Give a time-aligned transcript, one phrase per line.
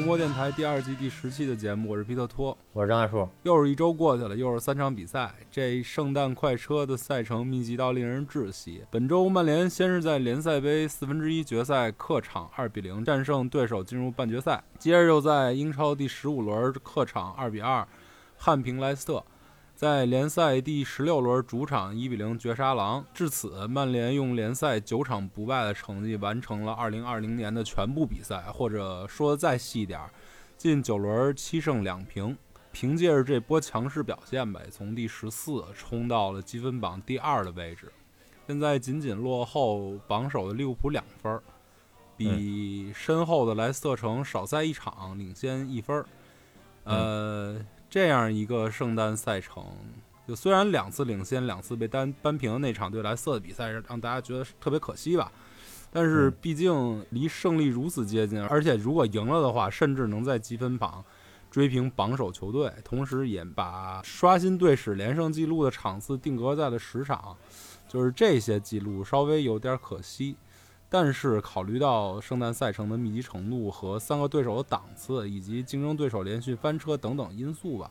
[0.00, 2.56] 红魔电台第二季第十期的节目，我是皮特托。
[2.72, 8.82] 我是张大树，又是一周过去了，又是三场比赛，这圣诞快车的赛程密集到令人窒息。
[8.90, 17.86] 本周曼联先是在联赛杯四分之一决赛客场二比零战胜对手，进入半决赛，接着又在英超第十五轮客场二比二
[18.38, 19.22] 憾平莱斯特。
[19.80, 29.98] 在联赛第十六轮主场一比零绝杀狼，至此曼联用联赛九场不败的成绩完成了二零二零年的全部比赛，或者说的再细一点，
[30.58, 32.36] 近九轮七胜两平。
[32.70, 37.90] 凭借着这波强势表现呗，从第十四冲到了积分榜第二的位置，
[38.46, 41.40] 现在仅仅落后榜首的利物浦两分，
[42.18, 46.04] 比身后的莱斯特城少赛一场，领先一分。
[46.84, 47.56] 呃。
[47.90, 49.66] 这样一个圣诞赛程，
[50.26, 55.30] 就虽然两次领先，两次被单扳平的那场对莱斯特的比赛，让大家觉得特别可惜吧。
[55.92, 61.04] 但是毕竟离胜利如此接近，而且如果赢了的话，甚至能在积分榜
[61.50, 67.36] 追平榜首球队，同时也把刷新队史连胜纪录的场次定格在了十场，
[67.88, 70.36] 就是这些记录稍微有点可惜。
[70.92, 77.88] 但是考虑到圣诞赛程的密集程度和三个对手的档次，以及竞争对手连续翻车等等因素吧，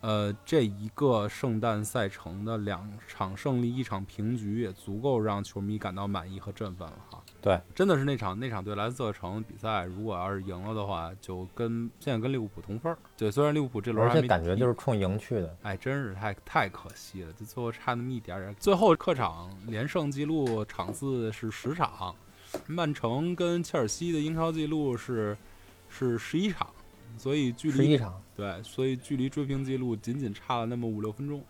[0.00, 7.22] 呃，这一个圣诞赛程的两场胜利一场平局也足够让球迷感到满意和振奋了哈。
[7.42, 12.96] 对，真的是那场那场对莱斯特城比赛，如果要是赢了的话，就跟现在跟利物浦同分儿。
[13.18, 18.54] 对，虽然利物浦这轮而且感觉就是冲赢去的，哎，真是太太可惜了，就最后差那么一点点。
[18.58, 22.14] 最后客场连胜记录场次是十场。
[22.66, 25.36] 曼城跟切尔西的英超记录是
[25.88, 26.68] 是十一场，
[27.16, 31.42] 所以距离十一场对，所以距离追平记录仅仅差了那么五六分钟。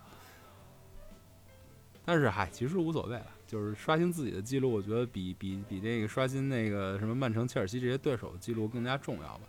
[2.04, 9.40] 但是嗨，其实无所谓了，就是刷新自己的记录，我觉得比比比那个刷新那个什么曼城、切尔西这些对手的记录更加重要吧。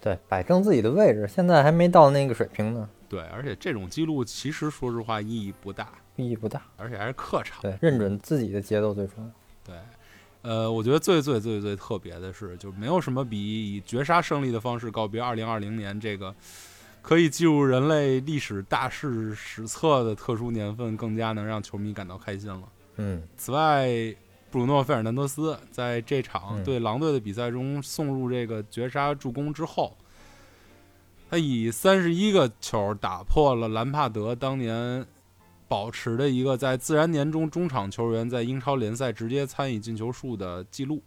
[0.00, 2.88] 对，摆正自己的位置，现在还没到那个水平呢。
[3.08, 7.60] 对，而且这种记录其实说实话意义不大，意义不大，而且还是客场。
[7.62, 9.30] 对，认准自己的节奏最重要。
[9.64, 9.76] 对。
[10.42, 16.34] 呃，我觉得最最最最特别的是，就没有什么比以绝杀胜利的方式告别2020年这个
[17.02, 22.62] 可以记入人类历史大事史册的特殊年份更加能让球迷感到开心了。
[22.96, 23.88] 嗯，此外，
[24.50, 29.96] 布鲁诺·费尔南德斯在这场对狼队的比赛中送入这个绝杀助攻之后，
[31.28, 35.04] 他以三十一个球打破了兰帕德当年。
[35.68, 41.02] 保持的一个在自然年中中场球员在英超联赛直接参与进球数的记录，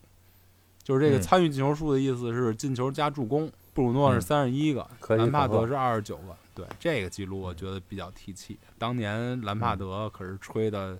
[0.83, 3.51] 就是这个参与进球数的意思是进球加助攻。
[3.73, 6.35] 布鲁诺是三十一个，兰帕德是二十九个。
[6.53, 8.59] 对这个记录，我觉得比较提气。
[8.77, 10.97] 当年兰帕德可是吹的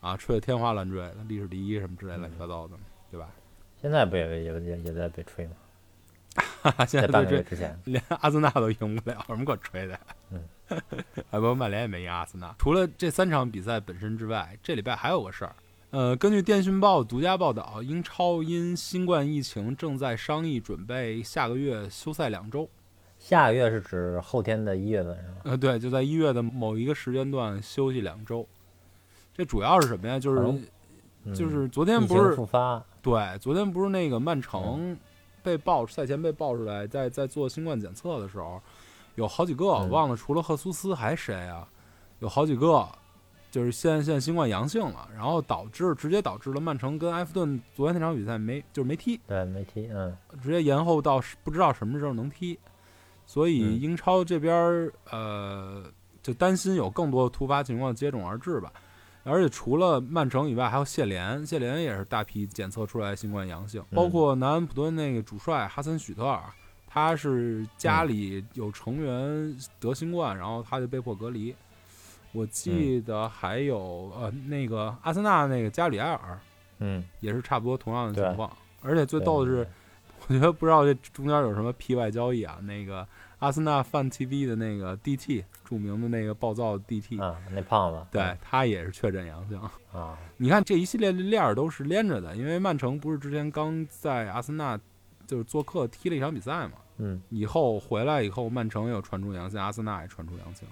[0.00, 2.74] 啊，吹的天花乱坠的，历史第一什么之类乱七八糟的，
[3.10, 3.26] 对吧？
[3.80, 5.54] 现在不也也也也在被吹吗？
[6.86, 9.98] 现在被吹 之前，连阿森纳都赢不了，什么可吹的？
[10.30, 10.44] 嗯，
[11.30, 12.54] 哎，不，曼联也没赢阿森纳。
[12.58, 15.54] 除了这三场比赛本身之外，这礼拜还有个事儿。
[15.90, 22.68] 呃，根据电讯报独家报道，英超因新冠疫情正在商议准备下个月休赛两周。
[23.18, 25.34] 下个月是指后天的一月份是吗？
[25.44, 28.46] 呃，对，就在一月的某一个时间段休息两周。
[29.34, 30.18] 这主要是什么呀？
[30.18, 32.82] 就是就是昨天不是复发？
[33.02, 34.96] 对，昨天不是那个曼城。
[35.42, 38.60] 被爆赛前被爆出来，在在做新冠检测的时候，
[39.20, 41.68] 有好几个我忘了，除了赫苏斯还谁啊？
[42.20, 42.88] 有好几个
[43.50, 52.58] 就是现现新冠阳性了，然后导致直接导致了曼城跟埃弗顿昨天那场比赛没就是没踢，对，没踢，嗯，直接延后到不知道什么时候能踢，
[53.26, 55.84] 所以英超这边呃
[56.22, 58.72] 就担心有更多的突发情况接踵而至吧。
[59.22, 66.42] 而且除了曼城以外，还有谢联，谢联也是大批检测出来新冠阳性，包括南安普敦那个主帅哈森许特尔，
[66.92, 71.54] 他是家里有成员得新冠，然后他就被迫隔离。
[72.32, 76.38] 我记得还有呃那个阿森纳那个加里埃尔，
[76.80, 78.50] 嗯，也是差不多同样的情况。
[78.82, 79.68] 而且最逗的是，
[80.26, 83.06] 我觉得不知道这中间有什么 P Y 交易啊，那个。
[83.40, 89.58] 阿森纳范 TV 的那个 DT，著名的那个暴躁 DT 啊，那胖子，对他也是确诊阳性
[89.94, 90.18] 啊。
[90.36, 94.78] 你看这一系列的链儿都是连着的，因为曼城不是之前刚在阿森纳
[95.30, 100.66] 就是做客踢了一场比赛嘛，嗯，以后回来以后，曼城又传出阳性，阿森纳也传出阳性，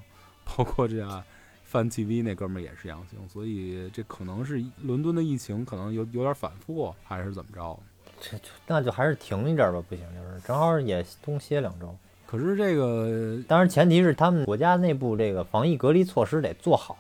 [0.45, 1.23] 包括这样
[1.63, 7.79] 范 TV 那哥们儿也是阳性，所以这可能是伦敦的疫情可能有有点反复，还是怎么着？
[8.21, 11.97] 这就那就还是停一阵吧，不行就是正好也冬歇两周。
[12.27, 16.99] 可是这个，当然前提是他们国家内部这个防疫隔离措施得做好，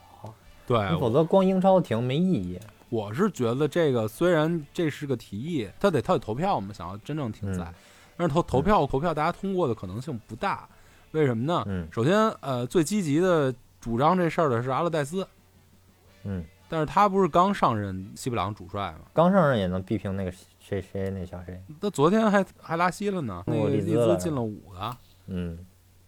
[0.64, 2.60] 对，否则光英超停没意义。
[2.90, 7.72] 我是觉得这个虽然这是个提议，他得他得投票我们，想要真正停赛，
[8.16, 10.68] 但是投投票投票大家通过的可能性不大，
[11.12, 11.62] 为什么呢？
[11.66, 11.86] 嗯。
[11.92, 15.26] 首先，呃，最积极的主张这事儿的是阿勒代斯，
[16.24, 19.00] 嗯，但是他不是刚上任西布朗主帅吗？
[19.12, 21.62] 刚上任也能逼平那个谁谁那小谁？
[21.80, 24.96] 那昨天还还拉稀了呢，那个利兹进了五个，
[25.26, 25.58] 嗯。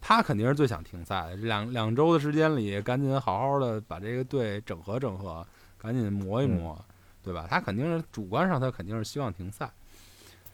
[0.02, 1.36] 他肯定是最想停赛的。
[1.36, 5.46] 两两周的时间里，赶紧好好的把这个队整合整合，
[5.80, 6.78] 赶紧磨一磨，
[7.22, 7.46] 对吧？
[7.48, 9.70] 他肯定是主观上他肯定是希望停赛，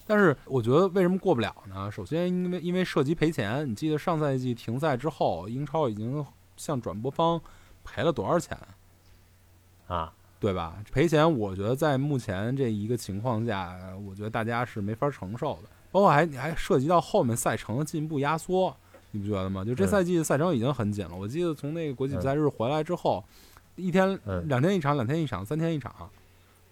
[0.06, 1.90] 但是我觉得为什么过不了呢？
[1.90, 6.24] 首先因为因为涉及赔钱，你记得上赛季停赛之后，英超已经
[6.56, 7.40] 向转播方
[7.84, 8.56] 赔了多少钱？
[9.88, 10.76] 啊，对吧？
[10.92, 15.68] 赔钱，我觉得在目前这一个情况下，我觉得大家是没法承受的。
[15.92, 18.76] 包括还你还涉及到后面赛程的进一步压缩，
[19.12, 19.64] 你不觉得吗？
[19.64, 21.14] 就这嗯赛季的赛程已经很紧了。
[21.14, 23.24] 我记得从那个国际比赛日回来之后，
[23.76, 25.92] 一天、嗯两天一场，两天一场，三天一场，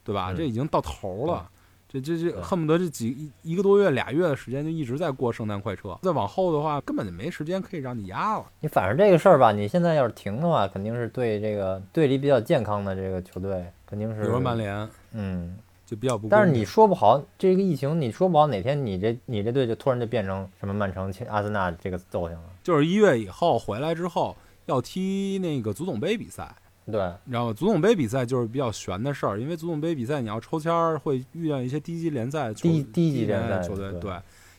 [0.02, 0.32] 对吧？
[0.32, 1.48] 嗯这已经到头了。
[1.86, 3.08] 这这这恨不得这几
[3.42, 8.44] 一一个多月、俩月的时间就一直在过圣诞快车，再往后的话根本就没时间可以让你压了。
[8.58, 15.56] 你反正这个事儿吧，你现在要是停的话，肯定是对这个队里比较健康的这个球队，肯定是比如说曼联嗯，
[15.86, 24.36] 就比较不，但是你说不好，这个疫情你说不好哪天你这你这队就突然就变成什么曼城、阿森纳这个揍性了，就是一月以后回来之后
[24.66, 26.52] 要踢那个足总杯比赛。
[26.86, 27.52] 对，你知道吗？
[27.52, 33.90] 足总杯比赛就是比较悬的事儿，因为足总杯比赛你要抽签儿，会遇到一些低级联赛球低低级联联赛球队。
[33.92, 34.10] 对对，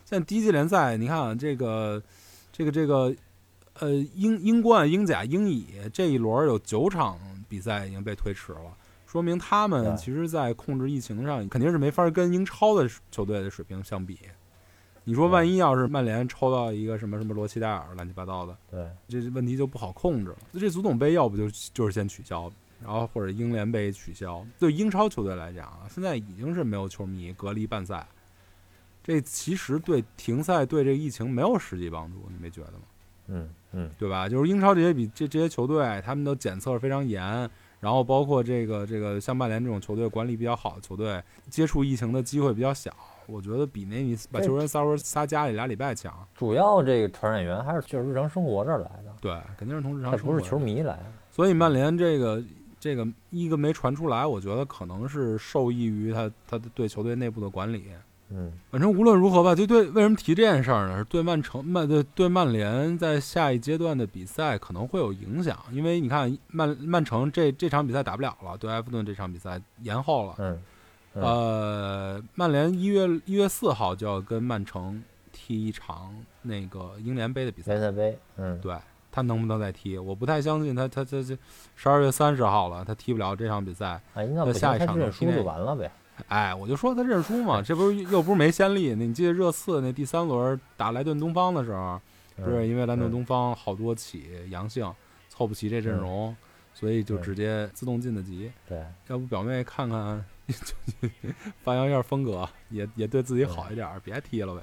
[0.06, 2.01] 现在低级联赛，你看啊这个
[2.51, 3.16] 这个这个
[3.80, 7.18] 呃英英冠、英甲、英乙这一轮有九场
[7.48, 8.75] 比赛已经被推迟了，
[9.06, 14.18] 说明他们其实在控制疫情上肯定是没法跟英超的球队的水平相比。
[15.07, 20.38] 你说万一要是曼联抽到一个什么什么罗齐戴尔乱七八糟的，对，这问题就不好控制了。
[20.54, 22.52] 这足总杯要不就就是先取消，
[22.84, 24.44] 然后或者英联杯取消。
[24.57, 28.06] 对英超球队来讲啊，现在已经是没有球迷隔离办赛，
[29.04, 32.80] 这其实对停赛对这个疫情没有实际帮助，你没觉得吗？
[33.28, 34.28] 嗯嗯对吧？
[34.28, 37.48] 就是英超这些比这这些球队，他们都检测非常严，
[37.80, 42.92] 然后包括这个这个像曼联这种球队管理比较好的球队，接触疫情的机会比较小。
[43.27, 46.13] 我觉得比那你把球员撒回撒家里俩礼拜强。
[46.36, 52.44] 主要这个传染源还是就是日常生活这儿来的，对，肯定是从日常生活不是球迷来的，所以曼联这个
[52.80, 57.86] 这个一个没传出来，我觉得可能是受益于他他的对球队内部的管理。
[58.31, 60.98] 嗯反正无论如何吧，就对为什么提这件事儿呢？
[60.98, 70.36] 是对曼城曼对对曼联在下一阶段的比赛可能会有影响，因为你看曼曼城这这场比赛打不了了，对埃弗顿这场比赛延后了。
[70.39, 70.60] 嗯
[71.16, 71.24] 嗯。
[71.24, 76.14] 呃，曼联一月一月四号就要跟曼城踢一场
[76.44, 77.74] 那个英联杯的比赛。
[77.74, 78.60] 联，赛杯，嗯。
[78.62, 78.76] 对
[79.12, 79.98] 他能不能再踢？
[79.98, 81.38] 我不太相信他，他他这
[81.76, 84.01] 十二月三十号了，他踢不了这场比赛。
[84.13, 85.89] 哎，那下一他认输场就踢那就完了呗，
[86.28, 88.94] 哎，我就说他认输嘛，这不是又不是没先例。
[88.94, 91.98] 那你记得热刺那第三轮打莱顿东方的时候，
[92.36, 93.12] 不是嗯因为莱顿嗯。
[93.12, 94.94] 东方好多起阳性，
[95.30, 96.36] 凑不齐这阵容，
[96.75, 98.51] 所以就直接自动晋的级。
[98.67, 101.10] 对，要不表妹看看，就
[101.63, 104.62] 发扬一下风格，也也对自己好一点儿，别踢了呗。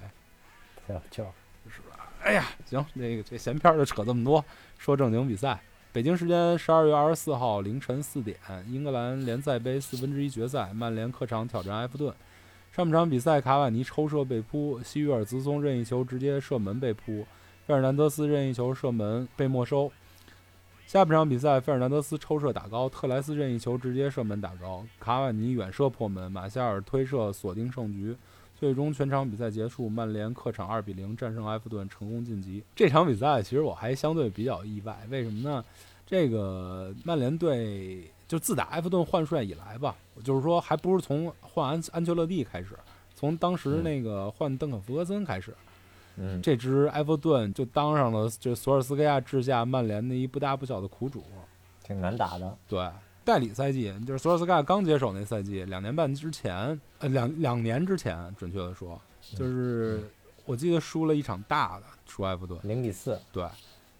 [1.10, 1.24] 就
[1.70, 1.80] 是
[2.22, 4.44] 哎呀，行，那个这闲篇儿就扯这么多，
[4.78, 5.58] 说正经比赛。
[5.92, 8.36] 北京时间十二月二十四号凌晨四点，
[8.68, 12.14] 英格兰联赛杯四分之一决赛，曼联客场挑战埃弗顿。
[12.72, 17.26] 上半场比赛，卡瓦尼抽射被扑，西约尔兹松任意球直接射门被扑，
[17.66, 19.92] 费尔南德斯任意球射门被没收。
[20.92, 28.14] 下半场比赛，费尔南德斯抽射打高，特莱斯任意球直接射门打高，卡瓦尼远射破门，马夏尔推射锁定胜局。
[28.60, 32.62] 最终全场比赛结束，曼联客场二比零战胜埃弗顿，成功晋级。
[32.76, 35.64] 这场比赛其实我还相对比较意外，为什么呢？
[36.06, 42.76] 这个曼联队就自打埃弗顿换帅以来吧，就是说还不是从换安安切洛蒂开始，
[43.14, 45.54] 从当时那个换邓肯弗格森开始，
[46.42, 51.24] 这支埃弗顿就当上了这索尔斯克亚治下曼联的一不大不小的苦主。
[51.82, 52.88] 挺难打的，对，
[53.24, 59.00] 代理赛季就是索尔斯克亚刚接手那赛季，两年半之前，呃，两两年之前，准确的说，
[59.36, 60.08] 就是
[60.44, 62.58] 我记得输了一场大的，输埃弗顿。
[62.62, 63.44] 零比四，对，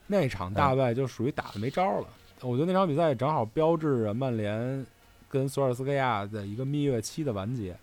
[0.07, 2.07] 那场大败就属于打的没招了。
[2.41, 4.87] 我觉得那场比赛正好标志着曼联
[5.29, 7.77] 跟索尔斯克亚的一个蜜月期的完结。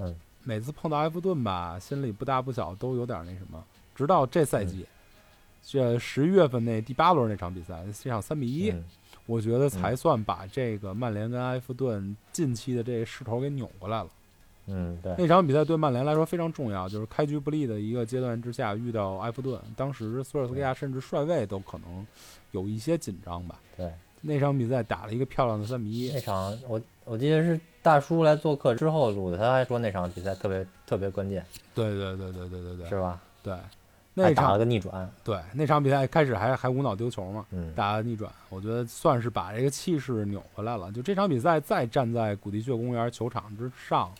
[0.00, 0.14] 嗯，
[0.44, 3.64] 每次碰到埃弗顿吧，心里不大不小都有点那什么。
[3.94, 4.86] 直到这赛季，
[5.62, 8.84] 这十一月份那第八轮那场比赛，这场三比一、嗯
[9.26, 14.10] 我觉得才算把这个曼联跟埃弗顿近期的这个势头给扭过来了。
[14.66, 22.06] 嗯，对，那场比赛对曼联来说非常重要，就是开局不利的一个阶段之下遇到埃弗顿，当时索尔斯克亚甚至帅位都可能
[22.50, 23.58] 有一些紧张吧。
[23.78, 26.20] 对，那场比赛打了一个漂亮的三比一那。
[26.20, 33.20] 场我我记得是大叔来做客之后录的，他还说那场比赛特别特别关键，对对对对对对对是吧？
[33.42, 33.60] 对，还
[34.14, 40.90] 那打了场个逆转，对那场比赛开始还还无脑丢球嘛，嗯，打了逆转，我觉得算是把这个气势扭回来了。
[40.92, 44.10] 就这场比赛再站在古迪雀公园球场之上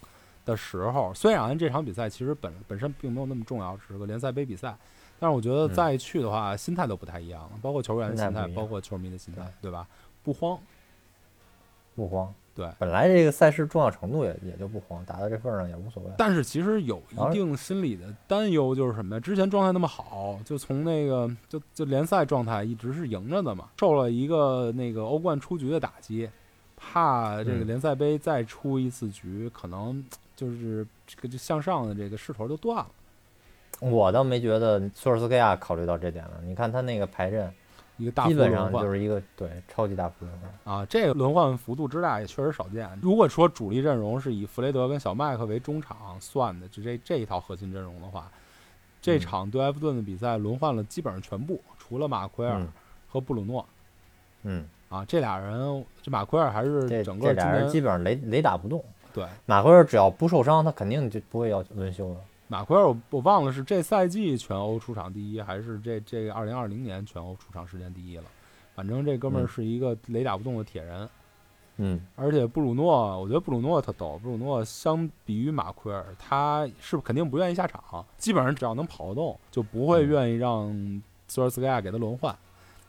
[0.44, 4.76] 的时候，虽然这场比赛其实本本身并没有那么重要，只是个联赛杯比赛，
[5.18, 9.86] 但是我觉得嗯再去的话，心态都不太一样了，包括球员的心态，包括球迷的心态，对吧？
[10.22, 10.58] 不慌，
[11.94, 12.32] 不慌。
[12.54, 12.68] 对。
[12.78, 16.10] 本来这个赛事重要程度也也就不慌，打到这份儿上也无所谓。
[16.16, 19.20] 但是其实有一定心理的担忧，就是什么呀？
[19.20, 26.30] 之前状态那么好，就从那个就就联赛状态一直是赢着的嘛，受了一个那个欧冠出局的打击，
[26.76, 30.04] 怕这个嗯联赛杯再出一次局，可能
[30.36, 32.86] 就是这个就向上的这个势头就断了。
[33.80, 36.40] 我倒没觉得索尔斯克亚考虑到这点了。
[36.44, 37.52] 你看他那个排阵，
[37.96, 40.32] 一个大幅基本轮换上就是一个对超级大幅轮
[40.64, 40.74] 换。
[40.74, 42.88] 啊，这个轮换幅度之大也确实少见。
[43.00, 48.30] 如果说主力阵容是以弗雷德跟小麦克为中场算的，就这这一套核心阵容的话，
[49.00, 52.68] 这嗯场对埃弗顿的比赛轮换了基本上全部，除了马奎尔嗯
[53.08, 53.64] 和布鲁诺。
[54.42, 58.84] 嗯，啊，这俩人，这马奎尔还是整个今这俩人基本上雷雷打不动。
[59.12, 62.20] 对马奎尔只要不受伤，他肯定就不会要轮休的。
[62.46, 68.24] 马奎尔我，我忘了是这赛季全欧出场第一，还是这这二零二零年全欧出场时间第一了。
[68.74, 71.08] 反正这哥们儿嗯是一个雷打不动的铁人，
[71.76, 74.18] 嗯而且布鲁诺，我觉得布鲁诺特逗。
[74.22, 82.36] 布鲁诺相比于马奎尔，他是肯定不愿意下场，基本上只要能跑得动，就不会嗯愿意让索尔斯克亚给他轮换。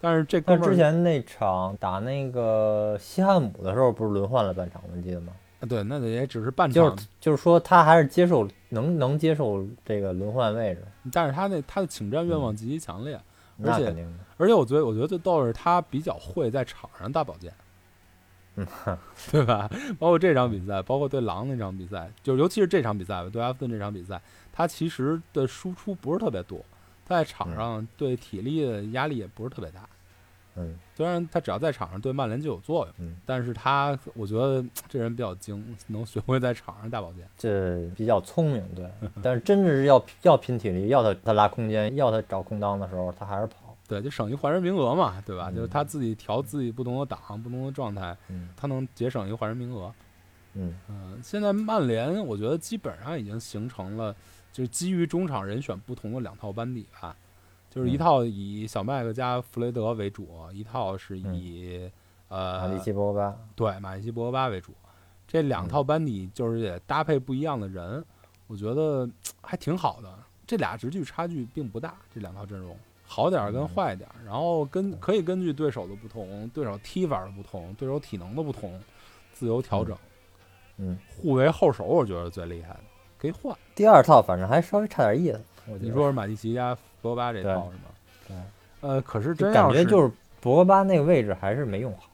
[0.01, 4.89] 但是这哥们儿之前那场打那个西汉姆的时候，不是轮换了半场吗？
[4.95, 5.33] 你记得吗？
[5.69, 13.19] 对，那也只是半就场，是就是说他还是接受能能接受这个轮换位置，但是他那他的请战愿望极其强烈。
[13.63, 14.07] 而且。
[14.37, 17.53] 而且我觉得，我觉得最逗的是他比较会在场上大保健，
[18.57, 18.67] 嗯，
[19.31, 19.69] 对吧？
[19.97, 26.59] 包括这场比赛，包括对狼那场比赛，就尤其是这场比赛吧，对阿弗顿这场比赛，他其实的输出不是特别多，
[27.05, 29.87] 他在场上对体力的压力也不是特别大。
[30.57, 37.27] 嗯虽然他只要在场上对曼联就有作用，嗯，但是他我觉得这人比较精，能学会在场上大保健。
[37.37, 38.89] 这比较聪明，对。
[39.21, 43.75] 但是真的是要要拼体力，要他他拉空间，要他找空当的时候，他还是跑。
[43.87, 45.49] 对，就省一换人名额嘛，对吧？
[45.51, 49.93] 嗯就是他自己调自己不同的档、不同的状态，嗯他能节省一个换人名额。
[50.53, 54.15] 嗯嗯，现在曼联我觉得基本上已经形成了，
[54.53, 57.15] 就是基于中场人选不同的两套班底吧，
[57.75, 61.91] 就是一嗯套以小麦克加弗雷德为主，一套是以、
[62.29, 64.73] 马呃蒂奇博格巴，对马蒂奇博格巴为主，
[65.27, 68.01] 这两套班底就是也搭配不一样的人，
[68.47, 69.07] 我觉得
[69.43, 70.09] 还挺好的。
[70.47, 78.79] 这俩直距差距并不大，这两套阵容好点儿跟嗯坏点儿，然后跟可以根据对手的不同、对手踢法的不同、对手体能的不同，
[79.33, 79.97] 自由调整。
[80.77, 82.79] 嗯，互为后手，我觉得是最厉害的，
[83.17, 83.57] 可以换。
[83.73, 85.41] 第二套反正还稍微差点意思。
[85.67, 87.83] 我觉得你说是马蒂奇加博格巴这对套是吗？
[88.27, 88.35] 对，
[88.81, 92.09] 呃，可是真感觉就是博格巴那个位置还是没用好。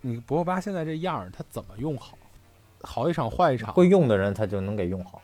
[0.00, 2.16] 你博格巴现在这样儿，他怎么用好？
[2.82, 5.20] 好一场坏一场，会用的人他就能给用好。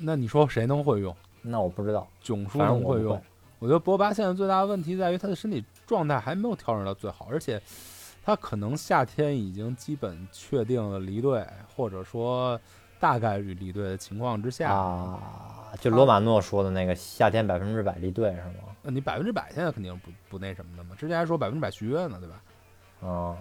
[0.00, 1.14] 那你说谁能会用？
[1.42, 3.22] 那我不知道，囧叔能会用我会。
[3.58, 7.60] 我觉得博格巴现在最大的问题在于他的身体状态还没有调整到最好，而且
[8.24, 11.46] 他可能夏天已经基本确定了离队，
[11.76, 12.58] 或者说
[13.00, 18.74] 大概率离队的情况之下，啊，就罗马诺说的那个夏天百分之百离队是吗？
[18.82, 20.94] 那你百分之百现在肯定不不那什么的嘛。
[20.96, 23.08] 之前还说百分之百续约呢，对吧？
[23.08, 23.38] 啊，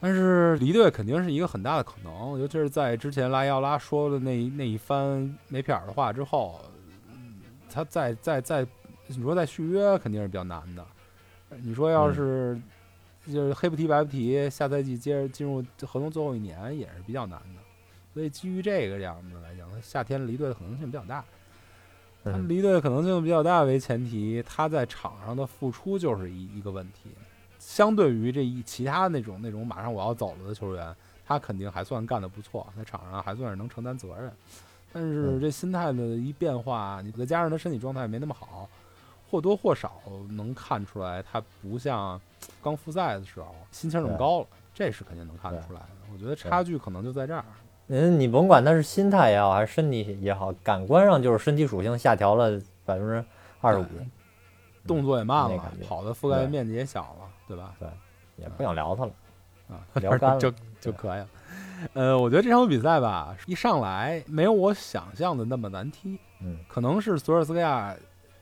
[0.00, 6.60] 但是离队肯定是一个很大的可能，尤其是在之前拉伊奥拉说的那一那一番没片儿的话之后，
[7.08, 8.66] 嗯他再再再
[9.06, 10.84] 你说再续约肯定是比较难的。
[11.62, 12.58] 你说要是
[13.26, 17.59] 就是黑不提白不提，下赛季接着进入合同最后一年也是比较难的。
[18.20, 21.24] 所以基于这个样子来讲，他夏天离队的可能性比较大。
[22.22, 27.08] 他嗯离队的可能性比较大为前提，他在场上的付出就是一一个问题。
[27.58, 34.30] 相对于这一其他那种那种马上我要走了的球员，他肯定还算干得不错，在场上还算是能承担责任。
[34.92, 38.68] 但是嗯这心态的一变化，你再加上他身体状态没那么好，
[39.30, 39.98] 或多或少
[40.28, 42.20] 能看出来他不像
[42.62, 45.88] 刚复赛的时候心情那么高了，这是肯定能看得出来的。
[46.12, 47.42] 我觉得差距可能就在这儿。
[47.92, 52.50] 嗯，你甭管他是心态也好，还是身体也好，感官上就是身体属性下调了
[52.84, 53.24] 百分之
[53.60, 53.84] 二十五，
[54.86, 57.74] 动作也慢了跑的覆盖面积也小了，对吧？
[57.80, 57.88] 对
[58.36, 59.12] 也不想聊他了。
[59.68, 61.28] 啊，聊干了 就就可以了。
[61.94, 67.92] 呃，我觉得这场比赛吧，一上来没有我想象的那么难踢，嗯可能是索尔斯克亚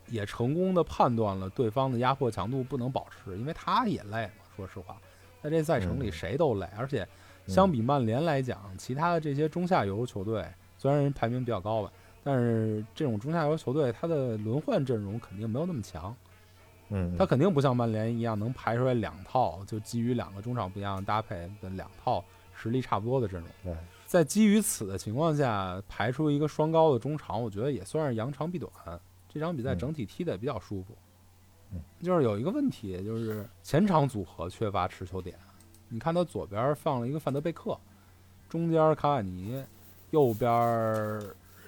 [0.09, 4.31] 也成功的判断了对方的压迫强度不能保持，因为他也累了。
[4.55, 4.97] 说实话，
[5.43, 7.07] 在这赛程里嗯谁都累，而且
[7.49, 11.90] 相比曼联来讲，其他的这些中下游球队虽然人排名比较高吧，
[12.23, 16.14] 但是这种中下游球队，它的轮换阵容肯定没有那么强，
[16.90, 22.23] 嗯，他肯定不像曼联一样能排出来两套，就基于两个中场不一样的搭配的两套
[22.55, 23.49] 实力差不多的阵容。
[23.64, 28.71] 对，在基于此的情况下，排出一个双高的中场，我觉得也算是扬长避短。
[29.28, 30.97] 这场比赛嗯整体踢得也比较舒服。
[31.73, 35.37] 嗯就是有一个问题，就是前场组合缺乏持球点。
[35.90, 37.78] 你看他左边放了一个范德贝克，
[38.49, 39.64] 中间卡瓦尼，
[40.11, 41.21] 右边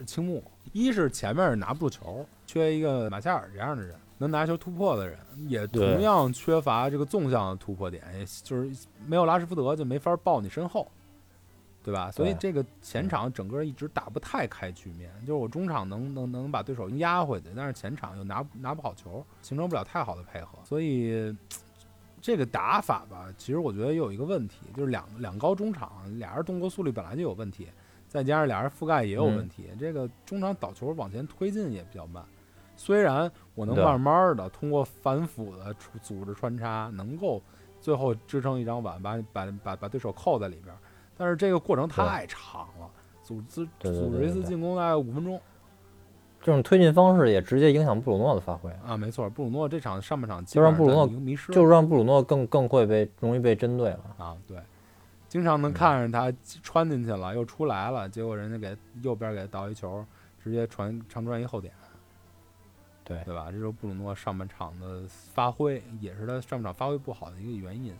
[0.05, 0.45] 青木。
[0.73, 10.87] 一是前面拿不住球，缺一个马夏尔这样的人，能拿球突破的人，也同样缺乏这个纵向的突破点，也就是没有拉什福德就没法抱你身后，
[11.83, 12.11] 对吧？
[12.11, 21.35] 所以这个前场整个一直打不太开局面，就是我中场能能能把对手压回去，但是前场又拿拿不好球，形成不了太好的配合，所以。
[22.21, 27.69] 这个打法吧，其实我觉得也有一个问题，就是两两高中场，俩人动作速率本来就有问题，
[28.09, 32.23] 再加上俩人覆盖也有问题，这个中场倒球往前推进也比较慢。
[32.77, 33.85] 虽然我能对。
[33.85, 37.43] 慢慢的通过反腐的组织穿插，能够
[37.81, 40.79] 最后支撑一张碗，把把把把对手扣在里边儿，
[41.17, 42.91] 但是这个过程太长了，
[43.23, 45.41] 组织组织一次进攻大概五分钟
[46.43, 54.01] 这种推进方式也直接影响布鲁诺的发挥，啊，没错，布鲁诺这场上半场基就让布鲁诺迷失就让布鲁诺更更会被容易被针对了。
[54.17, 54.59] 啊，对，
[55.29, 60.03] 经常能看着他穿进去了，又出来了，结果人家给右边给他倒一球，
[60.43, 61.75] 直接传长传一后点，
[63.05, 63.49] 对对吧？
[63.53, 67.95] 这就是布鲁诺上半场的发挥，也是他上半场发挥不好的一个原因。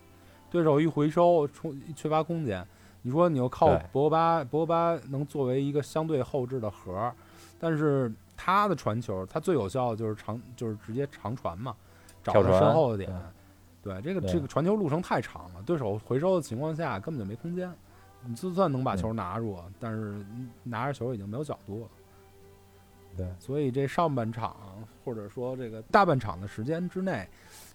[0.51, 2.67] 对手一回收，冲缺乏空间，
[3.03, 7.15] 你说你又靠博格巴，博格巴能作为一个相对后置的核儿，
[7.59, 8.11] 但是
[8.43, 11.77] 他的传球，他最有效的就是长，就是直接长传嘛，
[12.23, 13.11] 找他身后的点。
[13.83, 17.71] 对对，这个这个传球路程太长了，对手回收的情况下根本就没空间。
[18.25, 20.25] 你就算能把嗯球拿住，但是
[20.63, 21.89] 拿着球已经没有角度了。
[23.17, 24.57] 对，所以这上半场
[25.05, 27.29] 或者说这个大半场的时间之内，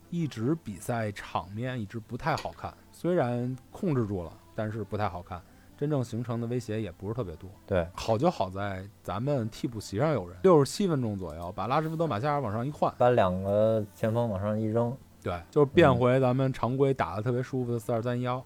[0.09, 2.73] 一直比赛场面一直不太好看。
[2.91, 5.41] 虽然控制住了，但是不太好看，
[5.77, 7.49] 真正形成的威胁也不是特别多。
[7.67, 15.95] 对，好就好在咱们替补席上有人，六十七分钟左右把拉什福德、马夏尔往上一换，把两个前锋往上一扔，对，就是变嗯。
[15.97, 18.43] 回咱们常规打的特别舒服的四二三幺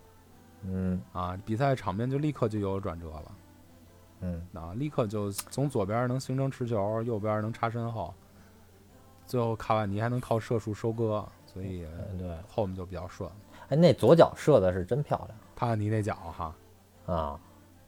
[0.64, 1.02] 嗯。
[1.14, 3.32] 啊，比赛场面就立刻就有转折了。
[4.22, 8.14] 嗯，啊，立刻就从左边能形成持球，右边能插身后，
[9.26, 13.30] 最后卡瓦尼还能靠射术收割，所以嗯对，后面就比较顺。
[13.70, 15.40] 哎，那左脚射的是真漂亮。
[15.56, 16.56] 卡瓦尼那脚哈亮
[17.10, 17.40] 啊！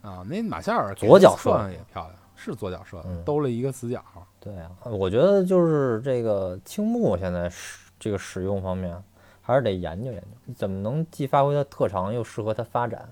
[0.01, 4.03] 啊，那马夏尔左脚射也漂亮，是左脚射的，嗯兜了一个死角。
[4.39, 8.97] 对啊，我觉得就是这个青木现在使这个使用方面，
[9.41, 13.07] 还是得研究研究，怎么能既发挥他特长，又适合他发展，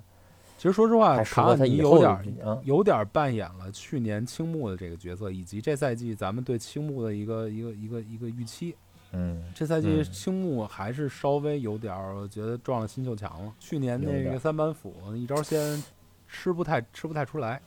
[0.58, 2.38] 其实说实话，卡尼有点。
[2.63, 8.76] 有点扮演了去年青木的这个角色，以及这赛季咱们对青木的一个一个一个一个预期。
[9.12, 13.54] 嗯，这赛季嗯青木还是稍微有点儿，我觉得撞了新秀墙了。
[13.60, 15.84] 去年那个三板斧一招鲜
[16.30, 17.60] 吃不太吃不太出来，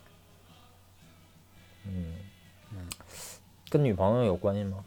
[1.85, 2.15] 嗯
[2.71, 2.87] 嗯，
[3.69, 4.83] 跟女朋友有关系吗？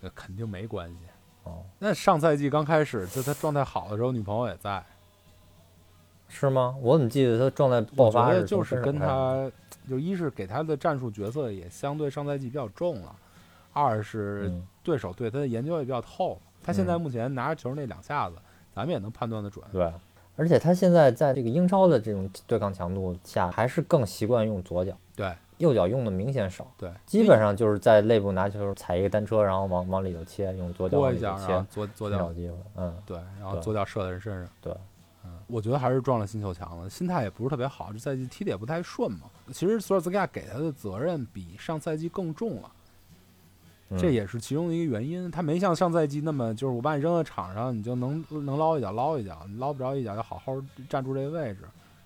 [0.00, 0.96] 那肯定没关系。
[1.44, 4.84] 哦，那上赛季刚开始，就他状态好的时候，女朋友也在。
[6.28, 6.76] 是吗？
[6.80, 9.50] 我怎么记得他状态爆我觉得发是就是跟他，
[9.88, 13.16] 就一是给他的战术角色也相对上赛季比较重了，
[13.72, 16.40] 二是嗯对手对他的研究也比较透了。
[16.62, 18.36] 他现在嗯目前拿着球那两下子，
[18.74, 19.64] 咱们也能判断的准。
[19.72, 19.90] 对，
[20.36, 32.54] 而且他现在在这个英超的这种对抗强度下，还是更习惯用左脚，对右脚用的明显少，对，基本上就是在内部拿球踩一个单车，然后往往里头切，用左脚往里头切，左左脚机会。
[32.76, 34.52] 嗯，对，然后左脚射在人身上。
[34.60, 34.70] 对，
[35.24, 39.20] 嗯，我觉得还是撞了新秀墙了，心态也不是特别好，这赛季踢的也不太顺嘛。
[39.52, 42.85] 其实索尔斯克亚给他的责任比上赛季更重了，嗯
[43.98, 45.30] 这也是其中的一个原因。
[45.30, 50.54] 他没像上赛季那么，就是我把你扔到场上，你就能能捞一脚捞一脚，你捞不着一脚就好好
[50.88, 51.60] 站住这个位置，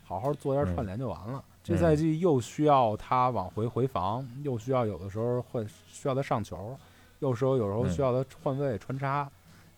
[0.04, 1.42] 好好做一下串联就完了。
[1.62, 6.76] 这赛季又需要他往回回防，又需要有的时候会需要他上球，
[7.20, 9.30] 有时候有时候需要他换位穿插，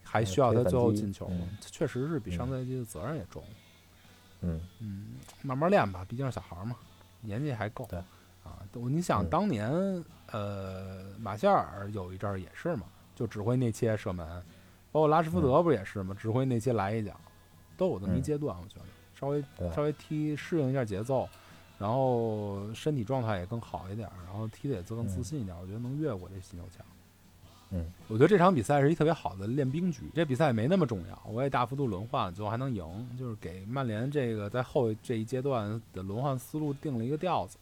[0.02, 1.26] 还需要他最后进球。
[1.30, 3.42] 嗯确实是比上赛季的责任也重。
[4.40, 5.06] 嗯，嗯，
[5.42, 6.76] 慢慢练吧，毕竟是小孩儿嘛，
[7.20, 7.86] 年纪还够。
[7.90, 8.00] 对
[8.44, 9.70] 啊，我你想嗯当年，
[10.30, 14.26] 呃，马夏尔有一阵儿也是嘛，就指挥内切射门，
[14.90, 17.12] 包括拉什福德不也是嘛，指挥内切来一脚，
[17.76, 18.82] 都有这么一嗯阶段，我觉得
[19.14, 21.28] 稍微稍微踢适应一下节奏，
[21.78, 26.84] 然后身体状态也更好一点儿，然后踢的也更自嗯信一点儿，我觉得能越过这新秀墙。
[27.74, 30.02] 嗯，我觉得这场比赛是一特别好的练兵局。
[30.14, 32.84] 这比赛没那么重要，我也大幅度轮换，最后还能赢，
[33.18, 37.56] 就是给曼联这个在后这一阶段的轮换思路定了一个调子。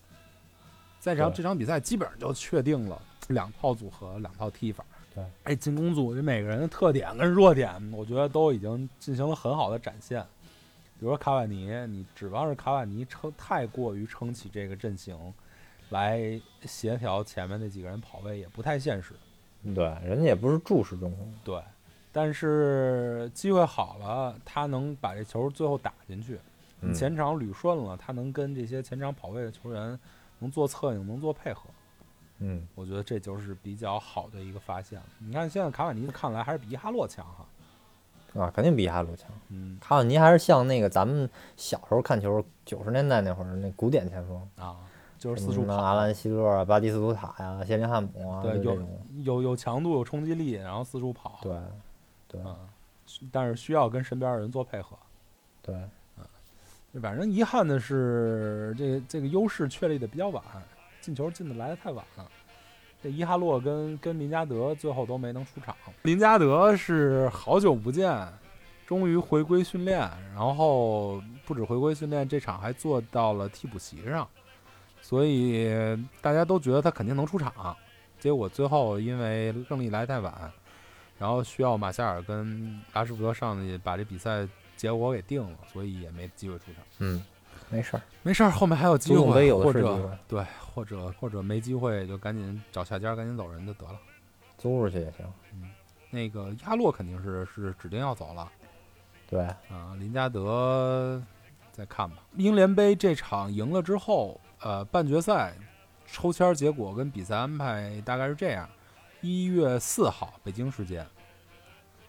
[1.01, 4.85] 在这场这场比赛基本上就确定了两套组合，两套踢法。
[5.15, 10.23] 对，哎，进攻组这每个人的特点跟弱点，我觉得都已经进行了很好的展现。
[10.99, 15.17] 比如说卡瓦尼，你指望着卡瓦尼撑太过于撑起这个阵型，
[15.89, 19.15] 来协调前面那几个人跑位，也不太现实。
[19.75, 21.61] 对，人家也不是注视中锋，对，
[22.13, 26.39] 但是机会好了，他能把这球最后打进去。
[26.83, 29.99] 嗯前场捋顺了，他能跟这些前场跑位的球员
[30.40, 31.62] 能做策应，能做配合。
[32.38, 35.07] 嗯，我觉得这就是比较好的一个发现了。
[35.18, 37.46] 你看现在卡瓦尼看来还是比伊哈洛强哈。
[38.42, 39.31] 啊，肯定比伊哈洛强。
[39.48, 44.76] 嗯卡瓦尼还是像那个咱们小时候看球，九十年代那会儿那古典前锋，啊，
[45.18, 48.79] 就是四处跑，么阿兰希勒啊、巴蒂斯图塔呀、谢林汉姆啊，对，有。
[49.22, 51.38] 有有强度，有冲击力，然后四处跑。
[51.42, 51.53] 对，
[52.26, 52.57] 对，嗯，
[53.31, 54.96] 但是需要跟身边的人做配合。
[55.61, 55.74] 对，
[57.00, 60.42] 反正遗憾的是，这这个优势确立的比较晚，
[61.00, 62.26] 进球进的来的太晚了。
[63.03, 65.74] 这伊哈洛跟跟林加德最后都没能出场。
[66.03, 68.29] 林加德是好久不见，
[68.87, 70.00] 终于回归训练，
[70.35, 74.29] 然后不止回归训练，这场还坐到了替补席上，
[75.00, 75.70] 所以
[76.20, 77.74] 大家都觉得他肯定能出场。
[78.18, 80.53] 结果最后因为胜利来太晚，
[81.18, 84.46] 然后需要马夏尔跟拉什福德上去把这比赛
[84.81, 86.83] 结果给定了，所以也没机会出场。
[87.01, 87.23] 嗯，
[87.69, 93.99] 没事儿，没事儿，后面还有机会，有或者对，或者或者没机会就赶紧找下家，赶紧走人就得了。
[94.57, 95.27] 租出去也行。
[95.53, 95.69] 嗯
[96.09, 98.51] 那个亚洛肯定是是指定要走了
[99.29, 101.23] 对，啊，林加德
[101.71, 102.16] 再看吧。
[102.37, 105.55] 英联杯这场赢了之后，呃，半决赛
[106.07, 108.66] 抽签结果跟比赛安排大概是这样：
[109.21, 111.07] 一月四号北京时间，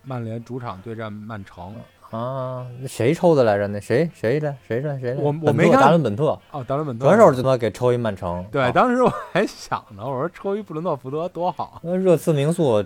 [0.04, 1.76] 曼联主场对战曼城。
[2.12, 3.68] 啊，那谁抽的来着？
[3.68, 5.22] 那谁谁的谁的谁的？
[5.22, 8.46] 我我没看达伦本特，哦，达伦本特转手就他妈给抽一曼城。
[8.52, 11.80] 对，啊当时我还想呢，我说抽一布伦特福德多好。
[11.84, 12.84] 那热刺名宿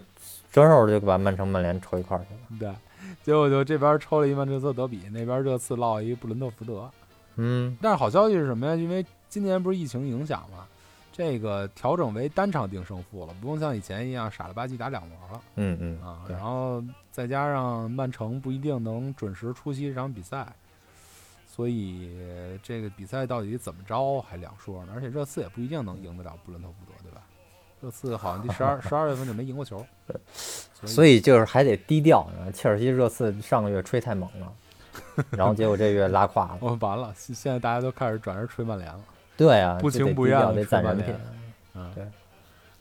[0.52, 2.60] 转手就把曼城、曼联抽一块儿去了。
[2.60, 2.70] 对，
[3.24, 6.90] 结果就这边抽了一曼彻斯特德比，那边热刺落一布伦特福德。
[7.38, 8.76] 嗯，但是好消息是什么呀？
[8.76, 10.66] 因为今年不是疫情影响嘛，
[11.18, 16.26] 这个调整为单场定胜负了，不用像以前一样傻了吧唧打两轮了嗯嗯啊。
[16.28, 20.46] 然后再加上曼城不一定能准时出席这场比赛，
[21.48, 22.12] 所以
[22.62, 24.92] 这个比赛到底怎么着还两说呢。
[24.94, 27.22] 而且热刺也不一定能赢得了布伦特福德，对吧？
[27.82, 29.86] 热刺好像第十二十二月份就没赢过球，
[30.74, 32.30] 所以所以就是还得低调。
[32.54, 34.54] 切尔西、热刺上个月吹太猛了，
[35.30, 36.58] 然后结果这月拉胯了。
[36.62, 39.00] 我完了，现现在大家都开始转而吹曼联了。
[39.38, 41.26] 对啊，不情不愿地低调得吹曼联攒人品。
[41.76, 42.08] 嗯，对，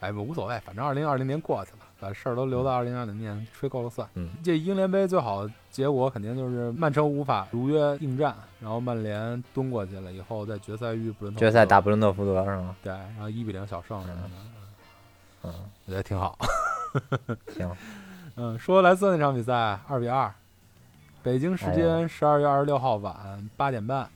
[0.00, 4.08] 哎，不无所谓，反正二零二零年过去了，把事儿都留到二零二零年，吹够了算。
[4.14, 12.76] 嗯，这英联杯最好结果肯定就是曼城无法如约应战，然后曼联蹲过去了以后，在决赛遇布伦特决赛打布伦特福德是吗？
[12.82, 14.30] 对，然后一比零小胜什么的，
[15.44, 15.54] 嗯，
[15.86, 16.38] 我觉得挺好。
[17.56, 17.68] 行，
[18.36, 19.52] 嗯，说莱斯特那场比赛
[19.88, 20.32] 二比二，
[21.22, 24.08] 北京时哎间十二月二十六号晚八点半，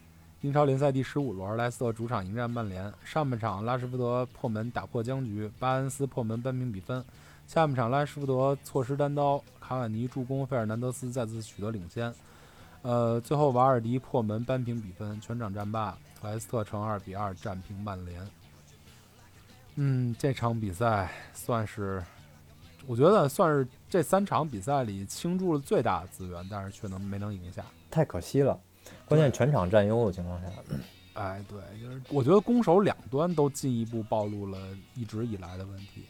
[0.43, 2.93] 英超联赛第十五轮，莱斯特主场迎战曼联。
[3.05, 7.05] 上半场拉什福德破门打破僵局，巴恩斯破门扳平比分。
[7.49, 12.15] 下半场拉什福德错失单刀，卡瓦尼助攻，费尔南德斯再次取得领先。
[12.83, 18.25] 呃，最后瓦尔迪破门扳平比分，全场战罢，莱斯特成二比二战平曼联。
[19.75, 22.01] 嗯，这场比赛算是，
[22.87, 27.65] 我觉得算是这三场比赛里倾注了最大的资源，但是却能没能赢下。
[27.91, 28.57] 太可惜了。
[29.07, 30.49] 关键全场占优的情况下，
[31.15, 34.59] 哎，对，就是我觉得攻守两端都进一步暴露了
[34.95, 36.05] 一直以来的问题。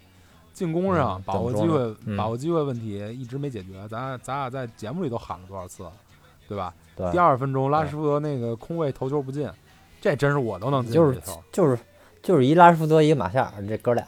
[0.53, 3.87] 进攻上嗯把握机会，嗯把握机会问题一直没解决。
[3.88, 5.93] 咱俩咱俩在节目里都喊了多少次了，
[6.49, 6.75] 对吧？
[6.97, 9.49] 对第，二分钟拉什福德那个空位头球不进，
[10.01, 11.21] 这真是我都能进就是
[11.53, 11.79] 就是
[12.21, 14.05] 就是一拉什福德一个马夏尔，这哥俩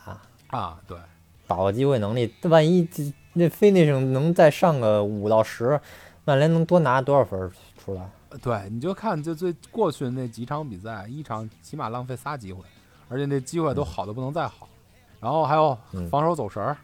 [0.48, 0.76] 啊！
[0.88, 0.98] 对，
[1.46, 5.80] 把握机会能力，万一这那 finishing 能再上个五到十，
[6.24, 8.10] 曼联能多拿多少分儿出来？
[8.42, 12.62] 对，你就看就最过去的那几场比赛，一场起码浪费仨机会，
[13.08, 14.68] 而且那机会都好的不能再好。
[15.20, 16.76] 然后还有嗯防守走神儿，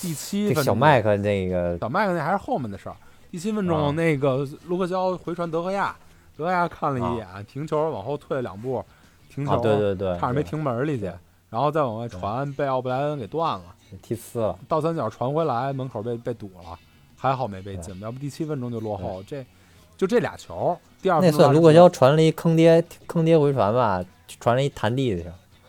[0.00, 2.96] 第七这分钟小麦克那个小麦克那还是后面的事儿。
[3.28, 5.96] 第七分啊钟，那个卢克肖回传德赫亚，
[6.36, 8.82] 德赫亚看了一眼，停球往后退了两步，
[9.28, 11.12] 停球，啊，对对对，差点没停门里去，
[11.50, 13.64] 然后再往外传，被奥布莱恩给断了，
[14.00, 14.58] 踢呲了。
[14.68, 16.78] 倒三角传回来，门口被被堵了，
[17.16, 19.22] 还好没被进，要不第七分钟就落后。
[19.24, 19.44] 这
[19.96, 24.04] 就这俩球，第二那算卢克肖传了一坑爹坑爹回传吧，
[24.40, 25.26] 传了一弹地去。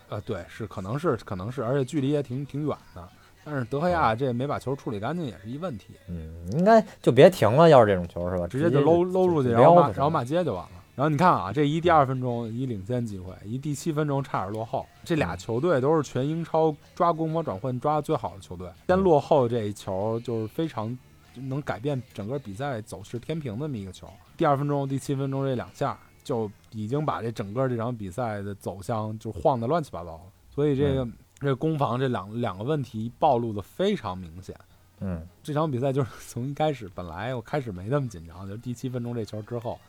[0.10, 3.08] 呃，对，是可能是可能是，而且距离也挺挺远的。
[3.44, 8.46] 但是德赫亚这没把球处理干净也是一问题，嗯，应该就别停了，要是这种球是吧？
[8.48, 10.70] 直接就搂搂出去，然后骂然后骂街就完了。
[10.96, 20.98] 然后你看啊，这一第二分钟一领先机会，一第七分钟差点落后，这俩球队都是全英超抓攻防转换抓的最好的球队，先落后这一球就是非常
[21.42, 24.10] 能改变整个比赛走势天平的那么一个球。
[24.36, 31.08] 第二分钟、第七分钟这两下就已经把这整个这场比赛的走向就晃得乱七八糟了，所以这个。
[31.40, 34.60] 这攻防这两两个问题暴露的非常明显，
[35.02, 39.80] 嗯，这场比赛就是从一开始，本来我开始没那么紧张，就第七分钟这球之后，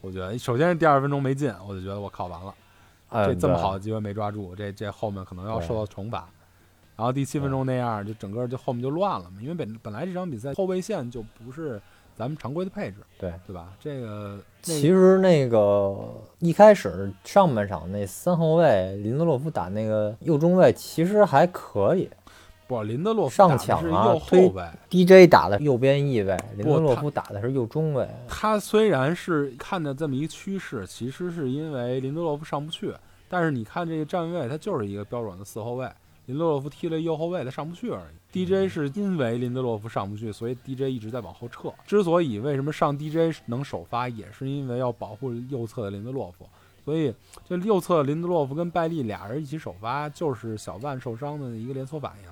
[0.00, 2.52] 我觉得首先是第二分钟没进，我就觉得我靠完了，
[3.24, 6.28] 这这么好的机会没抓住，这这后面可能要受到惩罚。
[6.96, 11.80] 然后第七分钟那样，就整个就后面就乱了嘛，因为本本来这场比赛后卫线就不是。
[12.18, 13.74] 咱们常规的配置，对对吧？
[13.78, 15.94] 这个其实那个
[16.38, 22.08] 一开始上半场那三后卫林德洛夫打那个右中卫其实还可以，
[22.66, 24.50] 不，林德洛夫上抢啊，推
[24.88, 28.08] DJ 打的右边翼位，林德洛夫打的是右中卫。
[28.26, 32.94] 他虽然是看着这么一趋势，其实是因为林德洛夫上不去，
[33.28, 35.86] 但是你看这个站位，他就是一个标准的四后卫。
[36.26, 38.44] 林德洛夫踢了右后卫，他上不去而已。
[38.44, 41.72] DJ 是因为林德洛夫上不去，所以 DJ 一直在往后撤。
[41.86, 46.46] 之所以为什么上 DJ 能首发，也是因为要保护右侧的林德洛夫。
[46.84, 47.12] 所以
[47.48, 52.30] 这右侧林德洛夫跟拜利俩人一起首发，就是小万受伤的一个连锁反应。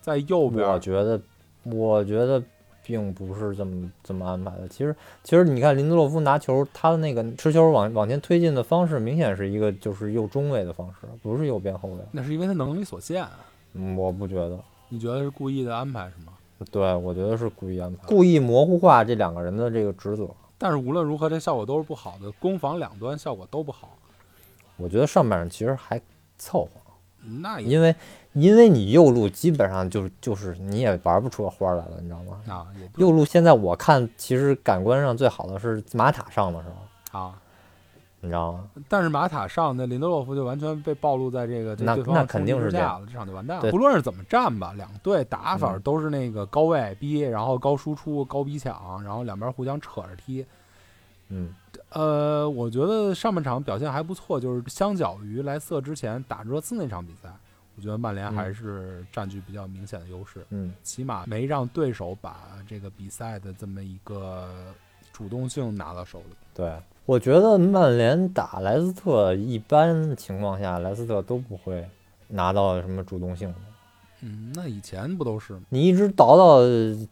[0.00, 1.20] 在右边，我觉得，
[1.64, 2.42] 我觉得。
[2.82, 4.68] 并不是这么这么安排的。
[4.68, 11.98] 其实，其实你看林德洛夫拿球，他的那个持球往往前推进的方式，明显是一个就是右中卫的方式，不是右边后卫。
[12.10, 13.26] 那是因为他能力所限。
[13.74, 14.58] 嗯，我不觉得。
[14.88, 16.32] 你觉得是故意的安排是吗？
[16.70, 20.28] 对，我觉得是故意安排，故意模糊化这两个人的这个职责。
[20.58, 23.96] 但是无论如何，这效果都是不好的，攻防两端效果都不好。
[24.76, 26.00] 我觉得上半场其实还
[26.36, 26.70] 凑合。
[27.40, 27.94] 那因为。
[28.34, 32.40] 因为你右路基本上就就是你也玩不出个花来了，你知道吗？
[32.48, 32.66] 啊，
[32.96, 37.20] 右路现在我看其实感官上最好的是马塔上了，是吧？
[37.20, 37.34] 啊，
[38.20, 38.64] 你知道吗？
[38.88, 43.70] 但是马塔上那林德洛夫就完全被暴露在这个那那肯定是这样了，这场就完蛋了。
[43.70, 50.46] 不论是怎么战吧，两队打法都是那个高位逼，然后高输出、高逼抢，然后两边互相扯着踢。
[51.28, 51.54] 嗯，
[51.90, 57.28] 呃，我觉得上半场表现还不错，就是相较于莱瑟之前打热刺那场比赛。
[57.76, 64.48] 我觉得曼联还是占据比较明显的优势，嗯，起码没让对手把这个比赛的这么一个
[65.12, 66.36] 主动性拿到手里。
[66.54, 66.70] 对，
[67.06, 71.88] 我觉得曼联打莱斯特，一般情况下莱斯特都不会
[72.28, 73.54] 拿到什么主动性的。
[74.20, 75.62] 嗯，那以前不都是吗？
[75.70, 76.58] 你一直倒到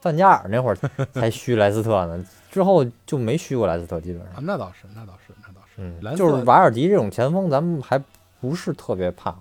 [0.00, 0.76] 范加尔那会儿
[1.12, 4.44] 才虚莱斯特呢，之后就没虚过莱斯特，基本上。
[4.44, 5.76] 那倒是，那倒是，那倒是。
[5.78, 8.00] 嗯，就是瓦尔迪这种前锋，咱们还
[8.40, 9.34] 不是特别怕。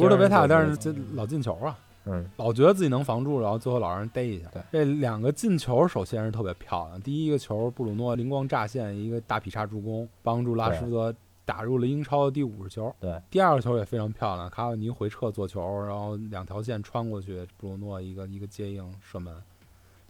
[0.00, 4.48] 不是特别差，但是这老进球啊，嗯，老觉得自己能防住，然后最后老让人逮一下。
[4.48, 7.00] 对，这两个进球首先是特别漂亮。
[7.00, 12.94] 第一个球，布鲁诺灵光乍现，一个大劈叉助攻，帮助拉什福德打入了英超的第五十球。
[13.00, 19.34] 对，第二个球也非常漂亮，卡瓦尼回撤做球，然后两条线穿过去，布鲁诺一个一个接应射门。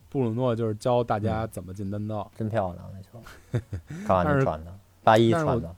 [0.08, 3.60] 布鲁诺就是教大家怎么进单刀，真漂亮那球，
[4.06, 4.74] 卡瓦尼传的，
[5.04, 5.74] 八一传的。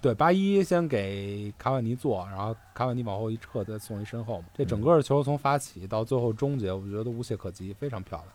[0.00, 4.44] 对，八一先给卡瓦尼做，然后卡瓦尼往后一撤，再送一身后嘛。
[4.54, 8.28] 这整个球从发起到最后终结，我觉得无懈可击，非常漂亮。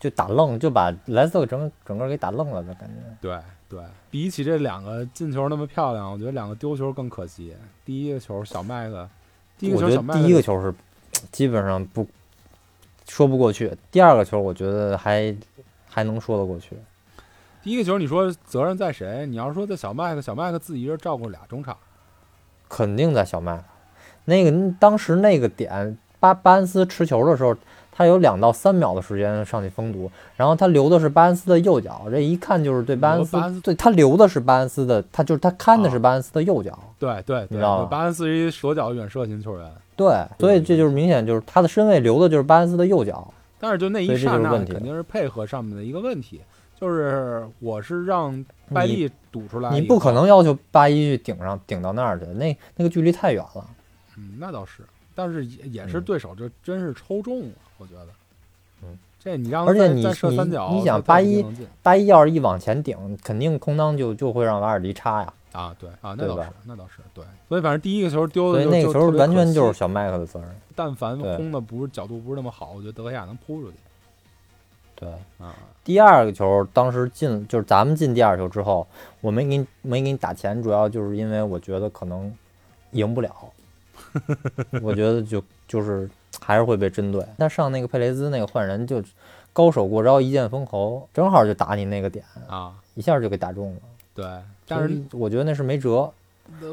[0.00, 3.16] 就打愣，就把莱斯特整整个给打愣了的感觉。
[3.22, 7.54] 对对，比起这两个进球那么漂亮，我觉得两个丢球更可惜。
[7.86, 9.08] 第一个球小麦克，
[9.56, 10.74] 第一个球小麦克，第一个球是
[11.32, 12.06] 基本上不
[13.08, 15.34] 说不过去，第二个球我觉得还
[15.88, 16.76] 还能说得过去。
[17.64, 19.26] 第一个球，你说责任在谁？
[19.26, 21.74] 你要是说在小麦克，小麦克自己一人照顾俩中场，
[22.68, 23.64] 肯定在小麦克。
[24.26, 27.56] 那个当时那个点，巴巴恩斯持球的时候，
[27.90, 36.78] 他有两到三秒的时间上去封堵，然后他留的是巴恩斯的右脚，这一看就是对巴恩斯，恩斯对他留的是巴恩斯的，他就是他看的是巴恩斯的右脚。
[36.98, 37.88] 对对，你知道吗？
[37.90, 39.72] 巴恩斯是一左脚远射型球员。
[39.96, 43.32] 对，所以这就是明显就是他的身位留的就是巴恩斯的右脚。
[43.58, 46.42] 但是就那一刹那，肯定是配合上面的一个问题。
[46.84, 53.66] 就是我是让拜利堵出来，你不可能要求八一去顶上顶到那儿去，那那个距离太远了。
[54.18, 54.82] 嗯，那倒是，
[55.14, 58.08] 但是也也是对手，这真是抽中了，我觉得。
[58.82, 61.42] 嗯，这你让而且你你你想八一
[61.82, 65.32] 八一要是一往前顶，肯定空当就就会让瓦尔迪插呀。
[65.52, 67.24] 啊，对啊，那倒是，那倒是对。
[67.48, 70.50] 所以反正第一个球丢的，所以那个球完全就是小麦克的责任。
[70.74, 73.76] 但凡轰的不是角度不是那么好，我觉得德赫亚能扑出去。
[74.94, 75.54] 对啊。
[75.82, 78.86] 第二个球当时进就是咱们进第二球之后，
[79.20, 82.32] 我没给你没给你打钱，主要就是因为我觉得可能
[82.92, 83.30] 赢不了。
[84.82, 86.08] 我觉得就就是
[86.40, 87.24] 还是会被针对。
[87.36, 89.02] 但上那个佩雷兹那个换人就
[89.52, 93.80] 高手过招，一剑封喉，正好就打你那个点，啊，一下就给打中了。
[94.14, 94.26] 对，
[94.66, 96.10] 但是我觉得那是没辙，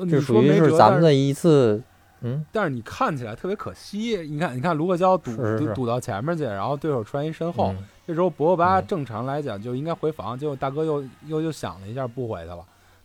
[0.09, 1.81] 这属于是咱们的一次，
[2.21, 4.17] 嗯，但是你看起来特别可惜。
[4.29, 12.59] 你看，你看卢克肖堵堵堵到前面去，然后对手传一身后，嗯这时候博格巴嗯正常来讲就应该回防，结果大哥又又又想了一下不回去了。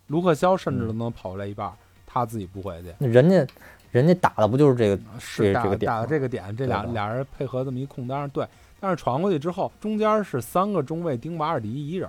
[0.09, 1.73] 卢克肖甚至都嗯能跑过来一半儿，
[2.07, 3.47] 他自己不回去，那人家
[3.91, 4.99] 人家打的不就是这个？
[5.19, 8.47] 是打这个点打的这个点，这俩俩人配合这么一空当，对。
[8.79, 12.09] 但是传过去之后，中间是三个中卫盯瓦尔迪一人，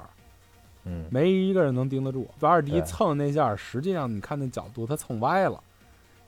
[0.84, 2.28] 嗯，没一个人能盯得住。
[2.42, 5.58] 瓦尔迪蹭那下，实际上你看那角度，他蹭歪了，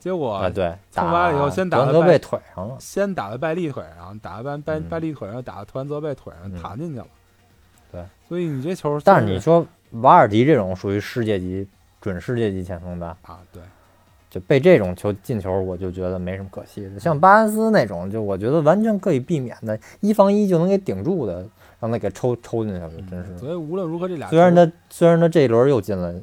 [0.00, 7.06] 结果啊对，蹭打完了以后先打了拜德泽贝腿上了，先打在拜利腿上，打在拜拜嗯拜利腿上，打在图兰泽贝腿上，嗯弹进去了。
[7.92, 11.68] 对，所以你这球，但是你说瓦尔迪这种属于世界级
[12.00, 13.62] 准世界级前锋的，啊，对，
[14.30, 16.98] 就被这种球进球，我就觉得没什么可惜的。
[16.98, 21.44] 像巴恩斯那种，就我觉得完全可以避免的，一防一就能给顶住的，
[21.78, 23.32] 让他给抽抽进去了，真是。
[23.32, 26.14] 嗯所以无论如何，这俩虽然他虽然他这一轮又进了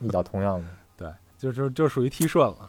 [0.00, 0.66] 一脚同样的，
[0.98, 2.68] 对，就是就属于踢顺了。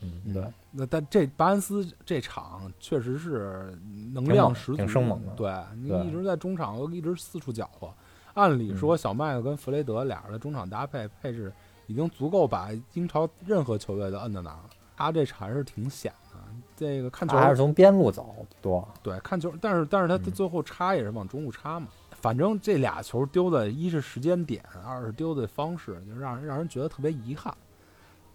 [0.00, 3.76] 嗯，对，那但这巴恩斯这场确实是
[4.12, 7.92] 能量十足，挺生猛的对你一直在中场，一直四处搅和。
[8.34, 11.50] 按理说，小麦克跟弗雷德俩人的中场搭配配置
[11.86, 14.70] 已经足够把英超任何球队都摁在那儿了。
[14.94, 16.38] 他这场还是挺险的。
[16.76, 21.88] 这个看球他还是从边路走多，对看球，但是但是他嗯最后插也是往中路插嘛。
[22.10, 27.54] 反正这俩球丢的，一是时间点，二是丢的方式，就让人让人觉得特别遗憾。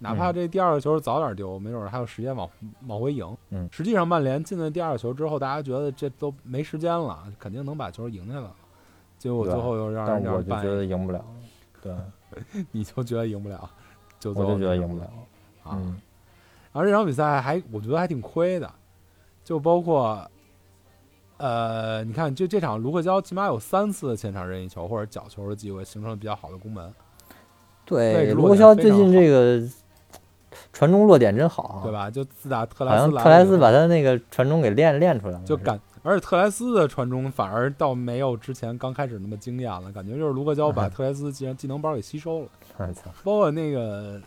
[0.04, 2.50] 哪怕嗯这第二个球早点丢，没准儿还有时间往
[2.88, 3.38] 往回赢。
[3.52, 8.56] 嗯实际上曼联进了第二个球之后，大家觉得这都没时间了，肯定能把球赢下来了。
[9.20, 11.24] 结果最后又让但人让人扳我就觉得赢不了，
[11.80, 11.94] 对，
[12.72, 13.70] 你就觉得赢不了，
[14.24, 15.04] 我就觉得赢不了，
[15.64, 15.78] 啊。
[15.78, 16.02] 嗯，
[16.74, 18.74] 然后这场比赛还我觉得还挺亏的，
[19.44, 20.28] 就包括，
[21.38, 26.92] 呃，你看就这场卢克肖起码有三次前场任意球或者角球的机会，形成了比较好的攻门，
[27.86, 29.62] 对，卢克肖最近这个
[30.74, 31.92] 传中落点真好，对？
[31.92, 32.10] 吧？
[32.10, 42.48] 就自打特莱斯特莱斯把他那个传中给练练出来了，就感，而且特莱斯的传中反而倒没有之前刚开始那么惊艳了，感觉就是卢克肖把嗯特莱斯技技能包给吸收了，
[43.24, 44.20] 包括那个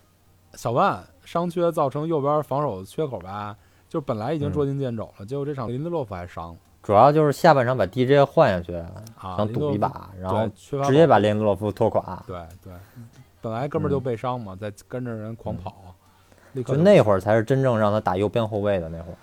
[0.53, 3.57] 小万伤缺造成右边防守缺口吧，
[3.89, 6.57] 就本来已经嗯捉襟见肘了，结果这场林德洛夫还伤了。
[6.83, 8.75] 主要就是下半场把 DJ 换下去，
[9.19, 12.23] 啊，想赌一把，然后对直接把林德洛夫拖垮。
[12.27, 12.75] 对对，
[13.41, 14.03] 本来哥们儿就嗯。
[14.03, 15.94] 被伤嘛，再跟着人狂跑，
[16.63, 19.17] 就那会儿才是真正让他打右边后卫的那会儿，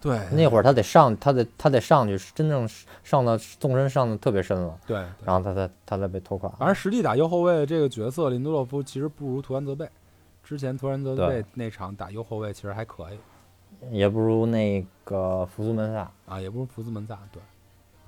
[0.00, 2.68] 对那会儿他得上，他得他得上去，真正
[3.02, 6.50] 上到纵深上的特别深了，对，对然后他才他才被拖垮。
[6.58, 9.88] 反正实际打右后卫的这个角色，林德洛夫其实不如图安泽贝。
[10.44, 13.18] 之前图安泽贝那场打右后卫其实还可以
[13.96, 16.10] 也不如那个福斯门萨。
[16.26, 17.16] 啊，也不如福斯门萨。
[17.32, 17.40] 对，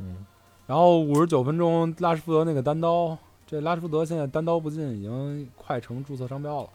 [0.01, 0.27] 嗯，
[0.67, 6.69] 然后五十九分钟，拉什福德那个单刀，这拉什福德现在单刀不进已经快成注册商标了，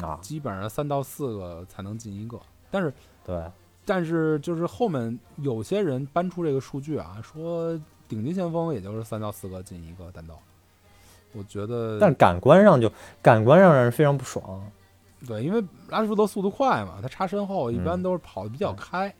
[0.00, 2.38] 啊，基本上三到四个才能进一个。
[2.70, 2.92] 但是
[3.24, 3.44] 对，
[3.84, 7.78] 但是就是后面有些人搬出这个数据啊，说
[8.08, 10.38] 顶级前锋也就是三到四个进一个单刀。
[11.32, 12.90] 我觉得，但感官上就
[13.22, 14.70] 感官上让人非常不爽。
[15.26, 19.14] 对，因为拉什福德速度快嘛，他插身后一般嗯都是跑的比较开，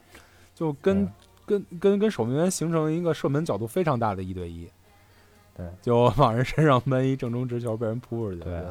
[0.54, 1.12] 就跟对。
[1.46, 4.68] 跟跟跟守门员形成一个射门角度非常大的一对一，
[5.56, 8.64] 对，就往人身上闷一正中直球被人扑出去，对。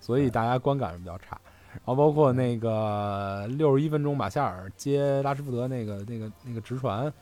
[0.00, 1.38] 所以大家观感是比较差。
[1.72, 7.12] 然后包括那个六十一分钟，马夏尔接拉什福德那个那个那个直传，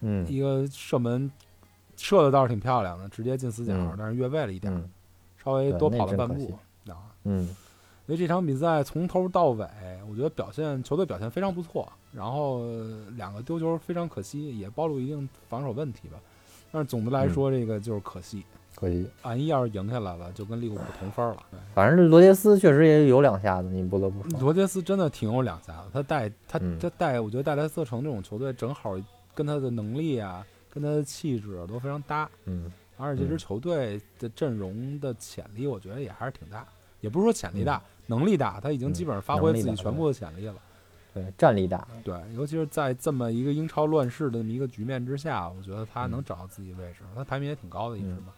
[0.00, 1.30] 嗯一个射门
[1.96, 4.88] 射的倒是挺漂亮的，直接进死角，嗯但是越位了一点，嗯
[5.42, 6.58] 稍微多跑了半步。
[7.24, 7.46] 嗯，
[8.06, 9.66] 所以这场比赛从头到尾，
[10.08, 16.18] 我觉得表现球队表现非常不错，然后呃两个丢球非常可惜，也暴露一定防守问题吧。
[16.72, 18.44] 但是总的来嗯说，这个就是可惜。
[18.74, 19.06] 可惜。
[19.22, 21.36] 万一要是赢下来了，就跟利物浦同分了。
[21.50, 24.40] 对反正罗杰斯确实也有两下子，你不得不说。
[24.40, 28.96] 罗杰斯真的挺有两下子，他带他嗯他带，我觉得带莱斯特城这种球队正好
[29.34, 32.28] 跟他的能力啊，跟他的气质都非常搭。
[32.46, 36.66] 嗯而且这支嗯球队的阵容的潜力，我觉得也还是挺大，
[37.00, 40.56] 也不是说潜力大，嗯能力大，他已经基本上发挥自己全部的潜力了。
[41.14, 41.88] 对，战力大。
[42.04, 48.32] 对，尤其是在这么一个英超乱世的这么一个局面之下，我觉得他嗯能找到自己位置，他排名也挺高的，一直嘛。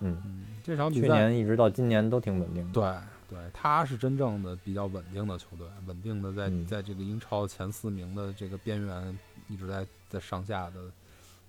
[0.00, 2.72] 嗯，嗯，这场比去，年一直到今年都挺稳定的。
[2.72, 9.18] 对对，他是真正的比较稳定的球队，稳定的在、嗯在这个英超前四名的这个边缘
[9.48, 10.74] 一直在在上下的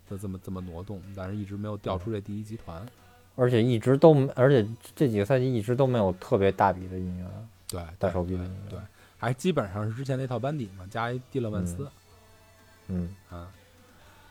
[0.10, 2.86] 的这么这么挪动，但是一直没有掉出这第一集团。
[3.36, 7.28] 而且一直都，而且这几个赛季一直都没有特别大笔的引援，
[7.68, 8.70] 对，大手笔的引援。
[8.70, 8.80] 对，
[9.20, 11.88] 还基本上是之前那套班底嘛，加一蒂勒万斯。
[12.88, 13.52] 嗯嗯啊，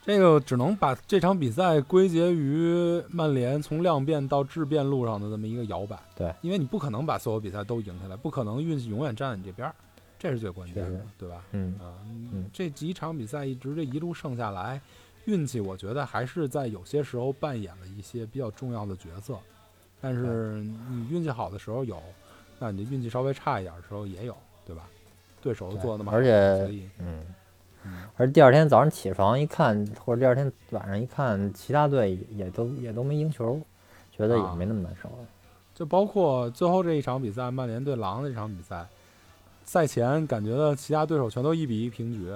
[0.07, 5.99] 这个只能把这场比赛归结于曼联从量变到质变路上的这么一个摇摆。
[6.15, 9.75] 对，因为你不可能把所有比赛都赢下来，不可能运气永远站在你这边儿，
[10.17, 11.45] 这是最关键的，对吧？
[11.51, 11.99] 嗯啊，
[12.33, 14.81] 嗯这几场比赛一直这一路胜下来，
[15.25, 19.37] 运气我觉得还是在有些时候扮演了一些比较重要的角色。
[20.01, 22.01] 但是你运气好的时候有，
[22.61, 24.89] 那你运气稍微差一点的时候也有，对吧？
[25.43, 27.35] 对手做的那么好，而且所以嗯，嗯
[28.17, 33.61] 而第二天早上起床一看，或者第二天晚上一看，其他队也都也都没赢球，
[34.17, 35.17] 觉得也啊没那么难受了。
[35.75, 38.87] 就包括最后这一场比赛，曼联对狼的这场比赛，
[39.65, 42.33] 赛前感觉到其他对手全都一比一平局，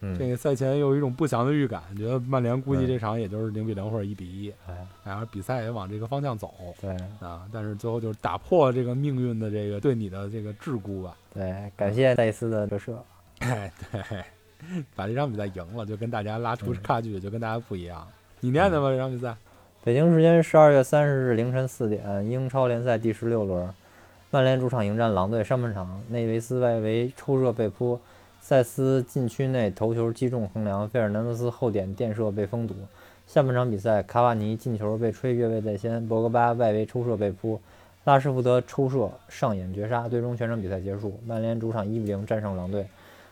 [0.00, 6.90] 嗯，这个赛前有一种不祥的预感，觉得曼联估计嗯这场也就是零比零或者一比一，哎，然后比赛也往这个方向走对
[7.20, 7.46] 啊。
[7.52, 13.00] 但是最后就是打破这个命运的这个对你的这个桎梏吧，对，感谢戴斯的折射。
[13.38, 14.24] 哎，对，
[14.96, 18.06] 把这场比赛赢了，就跟大家拉出嗯差距，就跟大家不一样。
[18.40, 19.34] 你念念吧，这场比赛。
[19.82, 23.68] 北京时间十二月三十日凌晨四点，英超联赛第十六轮，
[24.30, 25.42] 曼联主场迎战狼队。
[25.42, 27.98] 上半场，内维斯外围抽射被扑，
[28.40, 32.74] 塞斯禁区内头球击中横梁，费尔南德斯后点垫射被封堵。
[33.26, 37.60] 下半场比赛，卡瓦尼进球被吹越位在先，博格巴外围抽射被扑，
[38.04, 42.86] 拉什福德抽射上演绝杀，最终全场比赛结束，曼联主场一比零战胜狼队，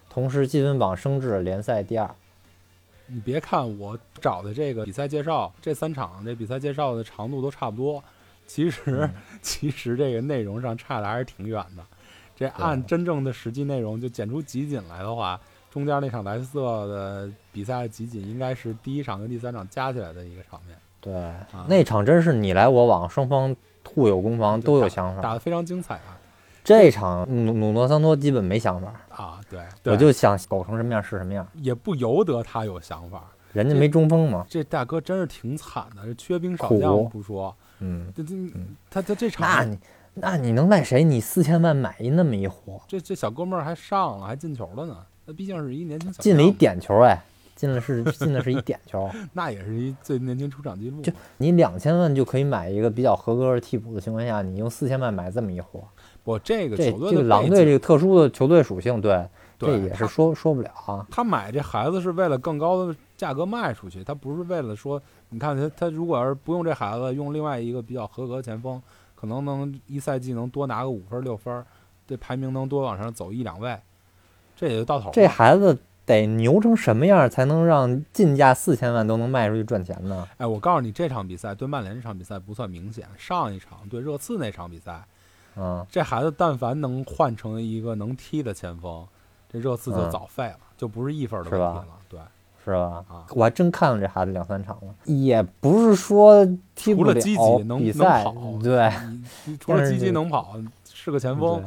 [0.09, 2.11] 同时积分榜升至联赛第二。
[3.07, 8.05] 你别看我找的这个比赛介绍，这三场这比赛介绍的长度都差不多，
[8.47, 11.83] 其实、嗯 其实这个内容上差的还是挺远的。
[12.37, 15.41] 这按真正的实际内容就剪出集锦来的话，
[15.71, 25.23] 中间那场莱斯特的比赛集锦应该是第一场跟第三场加起来的一个场面，对，啊那场真是你来我往，双方互有攻防，都有想法。
[25.23, 26.18] 打得非常精彩啊！
[26.69, 33.25] 这场努努诺桑托基本没想法，啊，对，对我就想搞成什么样是什么样，也不由得他有想法。
[33.55, 34.45] 人家没中锋嘛。
[34.51, 39.79] 这大哥真是挺惨的，这缺兵少将不说，嗯，这这嗯他他这场那你
[40.13, 41.03] 那你能赖谁？
[41.03, 44.95] 你四千万买一那么一货，这这小哥们儿还上了，还进球了呢。
[45.25, 47.19] 那毕竟是一年轻小进了一点球，哎，
[47.57, 49.09] 进了是进的是一点球。
[49.33, 51.01] 那也是一最年轻出场记录。
[51.01, 55.83] 就你两千万就可以买一个比较合格的替补的情况下，你用四千万买这么一货，
[56.29, 59.27] 我这个球队这个狼队这个特殊的球队属性，对，
[59.59, 61.07] 这也是说说不了啊。
[61.11, 65.01] 他买这孩子是为了更高的价格卖出去，他不是为了说，
[65.31, 68.79] 你看他他如果要是不用这孩子，用另外一个比较合格的前锋，
[69.15, 71.65] 可能能一赛季能多拿个五分六分，
[72.07, 73.79] 这排名能多往上走一两位，
[74.55, 75.13] 这也就到头了。
[75.15, 80.29] 这孩子得牛成什么样才能让进价四千万都能卖出去赚钱呢？
[80.37, 85.03] 哎，我告诉你，这场比赛对曼联这场比赛不算明显，上一场对热刺那场比赛，
[85.59, 89.07] 嗯，这孩子但凡能换成一个能踢的前锋，
[89.53, 90.11] 这热刺就嗯。
[90.11, 91.87] 早废了，就不是一分的问题了。
[92.09, 92.21] 对，
[92.65, 93.05] 是吧？
[93.09, 98.93] 啊，我还真看了这孩子两三场了，也不是说踢不除了积极能能比赛跑，对，
[99.59, 100.55] 除了积极能跑，
[100.93, 101.63] 是个前锋，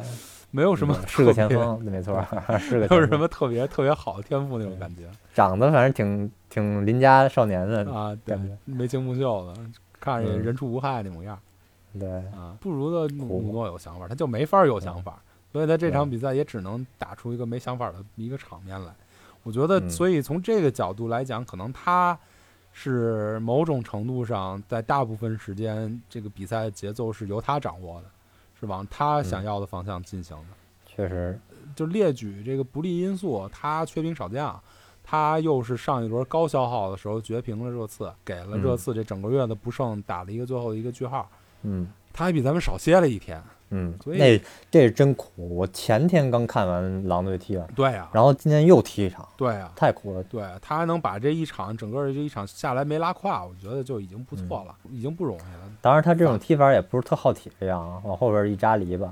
[0.52, 2.22] 没有什么对是个，前锋，没错，
[2.60, 5.10] 是个没有什，么特别特别好的天赋那种感觉。
[5.34, 9.54] 长得反正挺挺邻家少年的，啊，对眉清目秀的，
[10.00, 11.38] 看着人畜无害那模样
[12.00, 12.56] 对，啊。
[12.60, 15.22] 不如的努努诺有想法，他就没法有想法，
[15.52, 18.94] 所以他这场比赛也只能打出一个没想法的一个场面来。
[19.44, 22.18] 我觉得，嗯所以从这个角度来讲，可能他
[22.72, 28.08] 是某种程度上在大部分时间这个比赛的节奏是由他掌握的，
[28.60, 30.46] 是往他想嗯要的方向进行的。
[30.86, 31.40] 确实，
[31.76, 34.62] 就列举这个不利因素，他缺兵少将，
[35.04, 41.28] 他又是上一轮高消耗的时候绝平了热刺，给了热嗯刺这整个月的不胜打了一个最后的一个句号。
[41.32, 41.38] 嗯
[42.14, 43.42] 他还比咱们少歇了一天。
[43.74, 44.38] 嗯，所以那
[44.70, 45.32] 这是真苦。
[45.56, 50.22] 我前天刚看完狼队踢完，对呀、然后今天又踢一场，对呀、太苦了。
[50.24, 55.72] 对他还能把这一场整个这一场下来没拉胯，我觉得就已经不错了，已经不容易了。
[55.80, 59.10] 当然，他这种踢法也不是特耗体力啊，往后边一扎篱笆，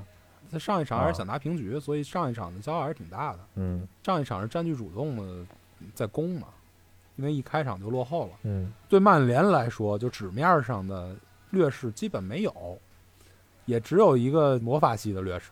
[0.52, 3.38] 他上一场还是啊想拿平局，所以上一场的消耗还是挺大的。
[3.54, 5.46] 嗯上一场是占据主动的
[5.94, 6.48] 在攻嘛，
[7.16, 8.32] 因为一开场就落后了。
[8.42, 11.16] 嗯对曼联来说，就纸面上的
[11.50, 12.78] 劣势基本没有，
[13.66, 15.50] 也只有一个魔法系的劣势，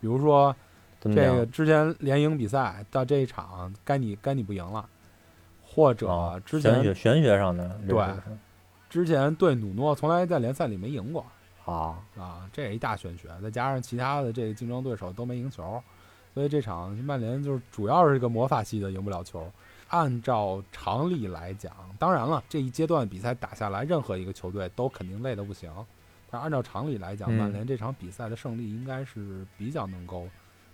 [0.00, 0.54] 比如说
[1.00, 1.14] 这？
[1.14, 4.88] 个之前连赢比赛到这一场该你该你不赢了，
[5.62, 8.04] 或者啊，之玄学前玄学上的对
[8.88, 11.26] 之前对努诺从来在联赛里没赢过
[11.64, 15.82] 啊，啊，这也一大玄学，再加上其他的这个竞争对手都没赢球，
[16.32, 19.50] 所以这场曼联就是主要是一个魔法系的赢不了球。
[19.88, 25.70] 按照常理来讲，当然了，这一阶段比赛打下来，任何一个球队都肯定累得不行。
[26.30, 30.26] 但按照常理来讲，嗯曼联这场比赛的胜利应该是比较能够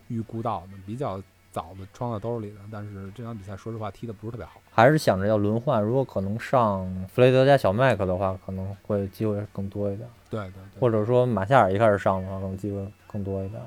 [0.09, 2.57] 预估到的，比较早的装在兜里的。
[2.73, 4.61] 但是这场比赛说实话踢得不是特别好。
[4.71, 10.09] 还是想着要轮换，如果可能上弗雷德加小麦克的话，可能会机会更多一点。
[10.31, 10.81] 对对对。
[10.81, 13.61] 或者说马夏尔一开始上的话，可能机会更多一点。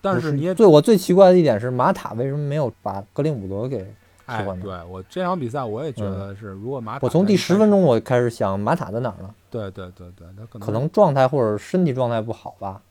[0.00, 3.86] 但是你也对我最奇怪的一点是，马塔为什么没有把格林伍德给替
[4.28, 9.34] 哎，对我这场比赛我也觉得是，如果马塔我从第十分钟我开始想马塔在哪儿了？
[9.50, 12.82] 对对对对，他可能可能状态或者身体状态不好吧？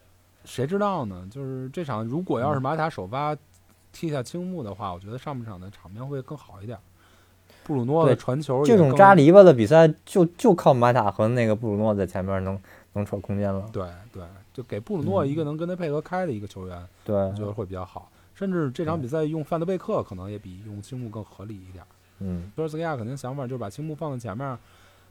[0.45, 1.27] 谁知道呢？
[1.29, 3.37] 就是这场如果要是马塔首发
[3.93, 6.77] 踢下青木的话，我觉得上半场的场面会更好一点。
[7.63, 12.57] 布鲁诺的传球这种扎篱笆的比赛，就就靠马塔和那个布鲁诺在前面能
[12.93, 13.69] 能扯空间了。
[13.71, 14.23] 对对，
[14.53, 18.09] 就给布鲁诺嗯一个能跟他配合开的一个球员，对我觉得会比较好。
[18.37, 21.83] 甚至这场比赛用范德贝克可能也比用青木更合理一点。
[22.19, 24.57] 嗯索尔斯克亚肯定想法就是把青木放在前面，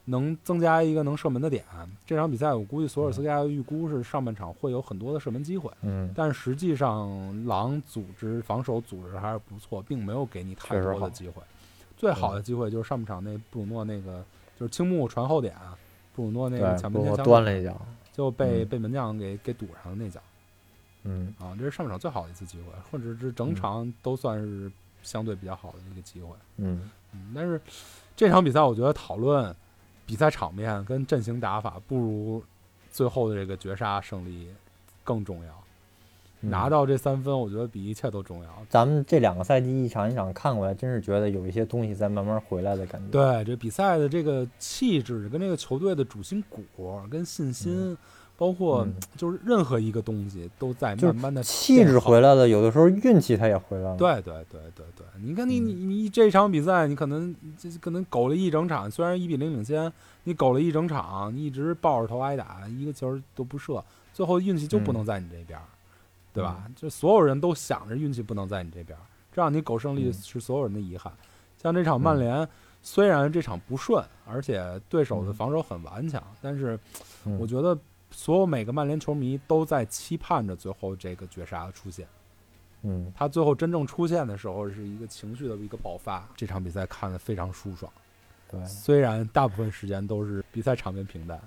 [0.05, 1.65] 能增加一个能射门的点。
[2.07, 11.43] 这场比赛我估计索尔斯克亚预估是上半场会有很多的射门机会，嗯，但实际上狼组织防守组织还是不错，并没有给你太多的机会。
[11.97, 14.25] 最好的机会就是上半场那布鲁诺那个
[14.59, 15.53] 就是青木传后点，
[16.15, 17.77] 布鲁诺那个门前抢端了一脚。
[18.13, 20.19] 就被、嗯被门将给给堵上了那脚
[21.07, 24.71] 嗯啊，这是上半场最好的一次机会，或者是整嗯场都算是
[25.03, 26.35] 相对比较好的一个机会。
[26.59, 27.61] 嗯嗯，但是
[28.15, 29.55] 这场比赛我觉得讨论
[30.05, 32.43] 比赛场面跟阵型打法，不如
[32.91, 34.49] 最后的这个绝杀胜利
[35.05, 35.51] 更重要。
[35.53, 38.67] 嗯拿到这三分，我觉得比一切都重要。
[38.69, 43.09] 咱们这两个赛季一场一场看过来，真是觉得有一些东西在慢慢回来的感觉。
[43.11, 46.63] 对这比赛的这个气质，跟这个球队的主心骨，
[47.11, 47.97] 跟信心，
[48.37, 48.95] 包括嗯。
[49.17, 53.97] 就是任何一个东西都在就是慢慢的气质回来了，有的时候运气它也回来了。
[53.97, 55.67] 对对对对对，你看你嗯。
[55.67, 59.91] 你你这场比赛，你可能这可能苟了一整场，虽然一比零领先，
[60.25, 63.83] 你苟了一整场，你一直抱着头挨打，一个球都不射，
[64.13, 65.65] 最后运气就不能在你这边儿，
[66.35, 66.67] 对吧？
[66.77, 70.13] 就所有人都想着运气不能在你这边儿，这样你苟胜利嗯。
[70.13, 71.11] 是所有人的遗憾。
[71.63, 72.47] 像这场曼联，
[72.83, 75.35] 虽然这场不顺，而且对手的嗯。
[75.35, 76.79] 防守很顽强，但是
[77.25, 77.77] 嗯，我觉得
[78.11, 82.07] 所有每个曼联球迷都在期盼着最后这个绝杀的出现。
[82.83, 86.29] 嗯，他最后真正出现的时候，是一个情绪的一个爆发。
[86.37, 87.91] 这场比赛看得非常舒爽，
[88.51, 88.65] 对。
[88.65, 91.41] 虽然大部分时间都是比赛场面平淡。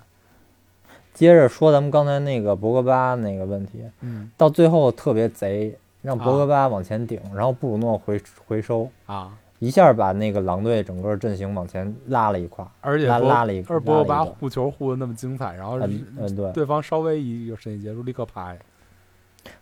[1.14, 18.58] 接着说咱们刚才那个博格巴那个问题，嗯到最后特别贼，让博啊格巴往前顶，然后布鲁诺回回收，啊，一下把那个狼队整个阵型往前拉了一块，拉而且拉拉了一，而博格巴拉了一护球护的那么精彩，然后嗯嗯对，对方稍微一有身体接触，立刻拍。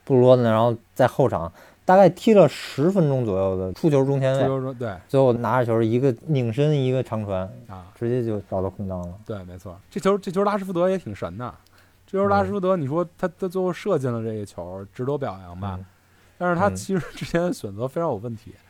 [0.05, 1.53] 布鲁诺呢，然后在后场
[1.85, 9.15] 大概踢了十分钟左右的出球中前卫，对最后拿着球一个拧身一个长传，啊，直接就找到空当了。
[9.27, 11.53] 对，没错，这球这球拉什福德也挺神的。
[12.07, 15.77] 这球拉什福德，你说他他最后射进了这个球，值得表扬吧？
[15.77, 15.85] 嗯
[16.41, 18.55] 但是他嗯其实之前的选择非常有问题。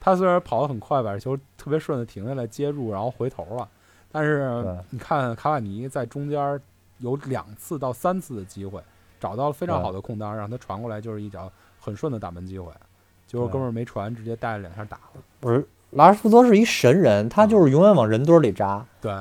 [0.00, 3.68] 他虽然跑得很快，把这球特别顺的停下来接住，然后回头了，
[4.10, 6.60] 但是你看卡瓦尼在中间
[6.98, 8.80] 有两次到三次的机会，
[9.20, 12.72] 找到了非常好的空当，让他传过来就是一脚很顺的打门机会，
[13.26, 15.22] 结果哥们儿没传，直接带了两下打了。
[15.40, 18.84] 不是，拉什福德是一神人，他就是永远往人堆里扎。
[19.00, 19.12] 对，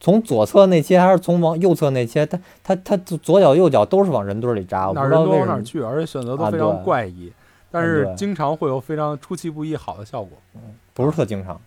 [0.00, 5.36] 从左侧那切还是从往右侧那切，他他他左脚右脚都是往人堆里扎，我不哪儿人知道为什么。
[5.36, 7.32] 多往哪儿去，而且选择都啊非常怪异，
[7.74, 10.38] 但嗯是经常会有非常出其不意好的效果。
[10.94, 11.60] 不是特经常。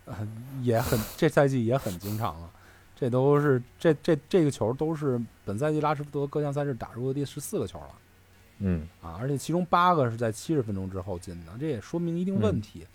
[0.64, 2.49] 也很这赛季也很经常了，
[2.95, 7.89] 这都是这这这个球都是本赛季拉什福德各项赛事打入的第十四个球了
[8.60, 12.88] 嗯啊，而且其中八个是在七十分钟之后进的，这也说明一定问嗯题。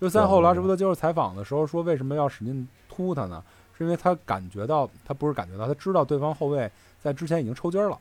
[0.00, 3.42] 就赛后对拉什福德接受采访的时候说，为什么要使劲突他呢？
[3.76, 7.98] 是因为他感觉到他不是感觉到，他知道对方后卫在之前已经抽筋儿了，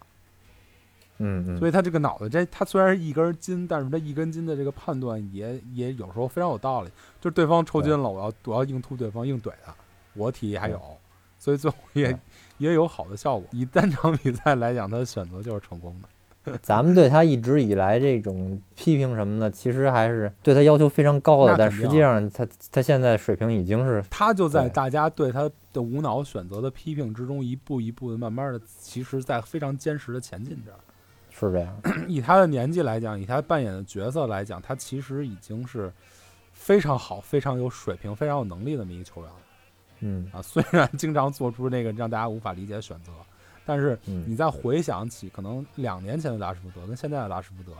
[1.20, 6.90] 嗯嗯，所以他这个脑袋这他虽然是一根筋，但是他一根筋的这个判断也也有时候非常有道理。
[7.22, 9.76] 就是对方抽筋了，我要我要硬突对方，硬怼他，
[10.14, 10.82] 我体力还有，
[11.38, 12.18] 所以最后也
[12.58, 13.48] 也有好的效果。
[13.52, 16.08] 以单场比赛来讲，他的选择就是成功的。
[16.64, 30.72] 咱们对他一直以来这种批评什么的，其实还是对他要求非常高的，但实际上他他现在水平已经是他就在大家对他的无脑选择的批评之中，一步一步的慢慢的，其实在非常坚实的前进着。
[31.48, 31.82] 是这样。
[32.08, 35.92] 以他的年纪来讲，以他扮演的角色来讲，他其实已经是
[36.52, 39.38] 非常好、非常有水平、非常有能力的这么一个球员了。
[40.02, 43.12] 嗯啊，虽然经常做出那个让大家无法理解的选择，
[43.66, 47.76] 但是嗯你再回想起可能两年前的拉什福德跟现在的拉什福德，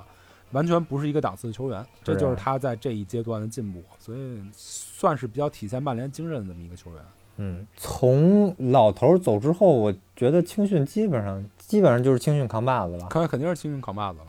[0.52, 7.02] 完全不是一个档次的球员，这就是他在这一阶段的进步，所以算是比较体现曼联精神的这么一个球员。
[7.38, 13.08] 嗯，从老头儿走之后，我觉得青训基本上基本上就是青训扛把子了。
[13.08, 14.26] 看来肯定是青训扛把子了。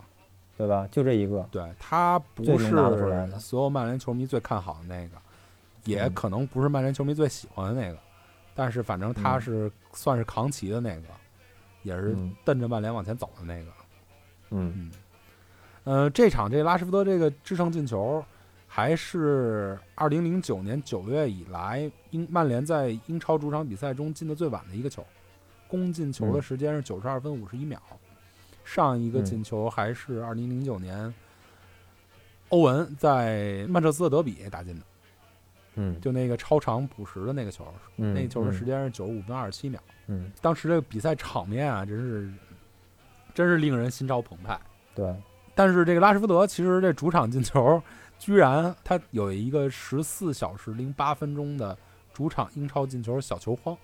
[0.56, 0.86] 对吧？
[0.90, 2.68] 就这一个，对他不是
[3.38, 5.16] 所有曼联球迷最看好的那个，
[5.86, 7.98] 也嗯可能不是曼联球迷最喜欢的那个，
[8.54, 11.04] 但是反正他嗯是算是扛旗的那个，
[11.82, 13.70] 也是嗯蹬着曼联往前走的那个。
[14.50, 14.90] 嗯嗯，
[15.84, 18.22] 呃，这场这拉什福德这个制胜进球，
[18.68, 25.02] 还是二零零九年九月以来英曼联在英超主场比赛中进的最晚的一个球，
[25.70, 27.80] 攻进球的嗯时间是九十二分五十一秒，
[28.64, 31.14] 上一个嗯进球还是二零零九年
[32.48, 34.84] 欧文在曼彻斯特德比打进的，
[35.76, 39.80] 嗯，就那个超长补时的那个球，嗯那球的时，间是九十五分二十七秒。
[40.08, 42.28] 嗯，当时这个比赛场面啊，真是
[43.32, 44.60] 真是令人心潮澎湃。
[44.92, 45.14] 对，
[45.54, 47.80] 但是这个拉什福德其实这主场进球，
[48.18, 51.78] 居然他有一个十四小时零八分钟的
[52.12, 53.78] 主场英超进球小球荒。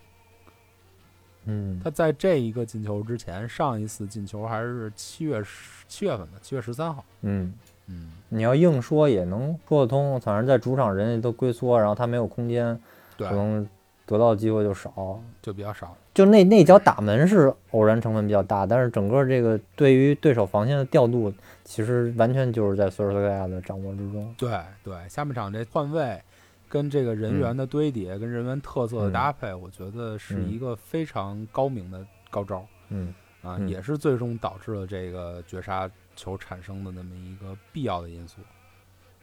[1.47, 7.05] 嗯，他在这一个进球之前，上一次进球还是七月十七月份的七月十三号。
[7.22, 7.55] 嗯，
[7.86, 12.78] 嗯，你要硬说也能说得通，反正在主场人家都龟缩，然后他没有空间，
[13.16, 13.66] 对可，能
[14.05, 15.20] 得到的机会就少。
[15.40, 15.97] 就比较少。
[16.12, 21.32] 就那那脚打门是偶然成分比较大，但是整个这个对于对手防线的调度，
[21.62, 24.34] 其实完全就是在索尔斯克亚的掌握之中。
[24.36, 24.51] 对
[24.82, 26.20] 对，下半场这换位
[26.69, 32.67] 跟这个人员的堆叠、跟人员特色的嗯搭配，我觉得是嗯一个非常高明的高招。
[32.89, 38.41] 嗯啊，嗯也是最终导致了这个绝杀球产生的那么一个必要的因素。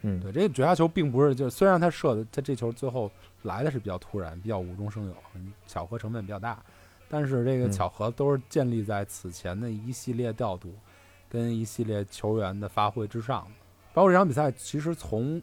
[0.02, 3.10] 嗯，对，这个绝杀球并不是就虽然他射的他这球最后
[3.44, 5.16] 来的是比较突然，比较无中生有，
[5.66, 6.62] 巧合成分比较大，
[7.08, 10.74] 但是这个嗯巧合都是建立在此前的一系列调度
[11.30, 13.52] 跟一系列球员的发挥之上的。
[13.94, 15.42] 包括这场比赛，其实从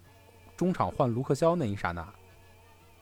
[0.61, 2.07] 中场换卢克肖那一刹那，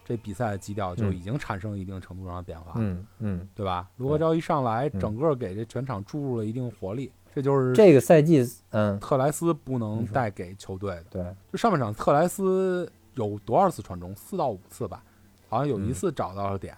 [0.04, 2.74] 这比赛的基调就嗯已经产生一定程度上的变化。
[2.76, 3.90] 嗯嗯，对吧？
[3.96, 11.04] 卢克肖一上来，嗯整个给这全场注入了一定活力，这就是这个赛季，嗯，特莱斯不能带给球队的。
[11.10, 14.14] 对，就上半场，特莱斯有多少次传中？
[14.14, 15.02] 四到五次吧，
[15.48, 16.76] 好像有一嗯次找到了点，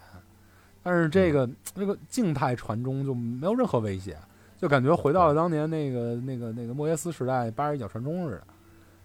[0.81, 4.17] 但是这个这个静态传中就没有任何威胁，
[4.57, 8.47] 就感觉回到了当年那个那个那个莫耶斯时代八十一脚传中似的，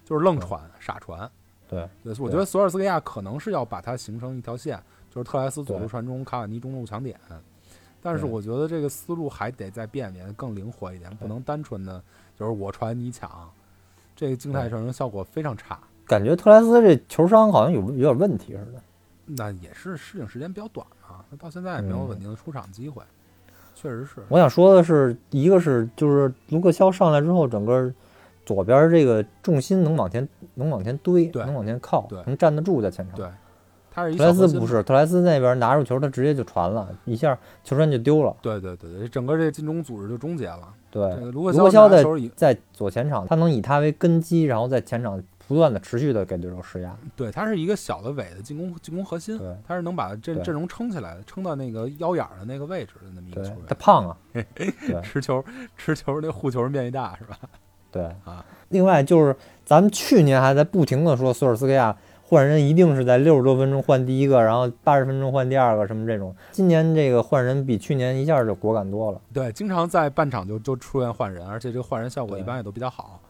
[0.07, 1.31] 就是愣传傻传。
[1.69, 7.19] 对，对，我觉得索尔斯克亚可能是要把它形成一条线，就是特莱斯左路传中，卡瓦尼中路抢点。
[8.03, 12.01] 但是我觉得这个思路还得再变变，更灵活一点，不能单纯的
[12.39, 13.51] 就是我传你抢，
[14.15, 15.79] 这个静态对传中效果非常差。
[16.07, 18.81] 感觉特莱斯这球商好像有有点问题似的。
[19.25, 23.03] 那也是适应时间比较短啊，他到现在也没有嗯稳定的出场机会，
[23.75, 24.23] 确实是。
[24.29, 27.93] 我想说的是，一个是就是卢克肖上来之后，整个
[28.45, 33.17] 左边这个重心能往前能往前堆，能往前靠，能站得住在前场。
[33.17, 33.27] 对，
[33.91, 34.33] 他是一特莱。
[34.33, 38.37] 斯不是，特莱斯那边拿住球，他直接就传了一下，球传就丢了。
[38.43, 40.69] 对对对对，整个这个进攻组织就终结了。
[40.91, 46.97] 对这，个卢克肖的拿球以在左前场，他能以他为根基，然后在前场不断的持续的给对手施压。
[47.15, 53.75] 对，他是一个小的尾的进攻进攻核心，他是能把阵对阵容撑起来的，撑到那个腰眼儿的那个位置的那么一个球员他。
[53.75, 55.45] 胖啊， 对持球
[55.77, 57.39] 持球那护球面积大是吧？
[57.97, 58.45] 对啊。
[58.69, 59.35] 另外就是
[59.65, 66.35] 咱们去年还在不停的说索尔斯克亚换人一定是在六十多分钟换第一个，然后八十分钟换第二个什么这种。
[66.51, 69.21] 今年这个换人比去年一下就果敢多了。
[69.33, 73.21] 对，经常在半场就就出现换人，而且这个换人效果一般也都比较好。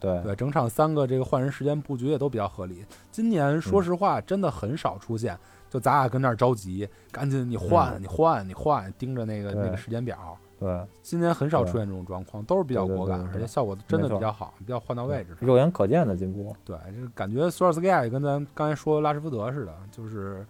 [0.00, 2.84] 对对，整场三个这个换人时间布局也都比较合理。
[3.10, 5.36] 今年说嗯实话，真的很少出现，
[5.68, 10.38] 就咱俩跟那儿着急，赶紧你换、嗯你换你换，盯着那个那个时间表。
[10.58, 15.36] 对，今年很少出现这种状况，都是比较果敢，而且效果真的比较好，比较换到位置。
[15.40, 16.54] 肉眼可见的进步。
[16.64, 20.44] 对，就是感觉索尔斯克亚也跟咱刚才说拉什福德似的，就是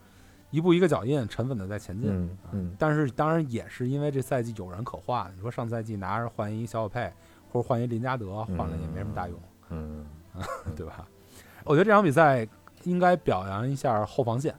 [0.50, 2.36] 一步一个脚印，沉稳的在前进。
[2.52, 7.12] 嗯，但是当然也是因为这赛季有人可换，你说上赛季拿着换一小小佩，
[7.52, 9.38] 或者换一林加德，换了也没什么大用，
[9.68, 10.06] 嗯，
[10.74, 11.06] 对吧？
[11.64, 12.48] 我觉得这场比赛
[12.84, 14.54] 应该表扬一下后防线，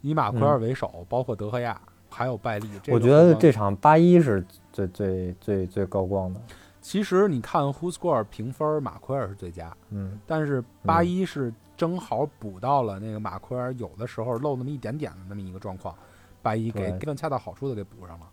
[0.00, 1.78] 以马奎尔为首，包括德赫亚
[2.16, 2.66] 还有拜利。
[2.82, 4.42] 这个嗯我觉得这场八一是
[4.72, 6.40] 最最最最高光的。
[6.80, 15.94] 其实你看 Who Score 评分，马奎尔是最佳，嗯但是八一是正好补到了那个马奎尔有的时候漏那么一点点的那么一个状况，
[16.40, 18.26] 八一给更恰到好处的给补上了。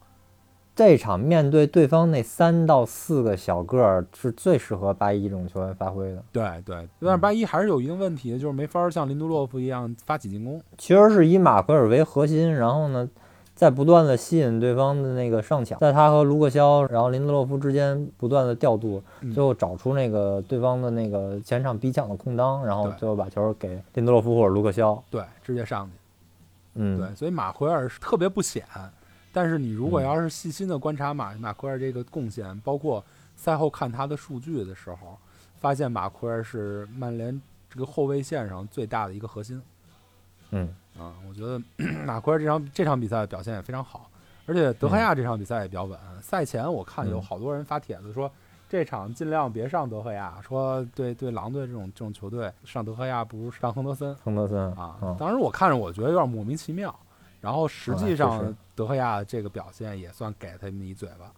[0.75, 6.23] 这场面对对方那三到四个小个儿，是最适合八一这种球员发挥的。
[6.31, 10.59] 对对，但是八一还是有一定问题，就是没法像林杜洛夫一样发起进攻。
[10.77, 13.07] 其实是以马奎尔为核心，然后呢，
[13.55, 25.01] 在不断的吸引对方的那个上抢，在他和卢克肖，然后林德洛夫之间不断的调度，嗯最后找出那个对方的那个前场逼抢的空当，然后最后把球给林德洛夫或者卢克肖。
[25.09, 25.91] 对，直接上去。
[26.75, 28.65] 嗯，对，所以马奎尔是特别不显，
[29.31, 33.03] 但是你如果嗯要是细心的观察马马奎尔这个贡献，包括
[33.35, 35.17] 赛后看他的数据的时候，
[35.59, 37.39] 发现马奎尔是曼联
[37.69, 39.61] 这个后卫线上最大的一个核心
[40.53, 41.13] 嗯啊。
[41.27, 41.61] 我觉得
[42.05, 44.09] 马奎尔这场这场比赛表现也非常好，
[44.45, 45.99] 而且德赫亚这场比赛也比较稳。
[46.21, 48.31] 赛前我看有嗯好多人发帖子说。
[48.69, 54.97] 这场尽量别上德赫亚，说对对狼队这种这种球队上德赫亚不如上亨德森亨德森啊。
[54.99, 56.95] 嗯当时我看着我觉得有点莫名其妙，
[57.39, 61.31] 然后实际啊上德赫亚这个表现也算给他们一嘴巴，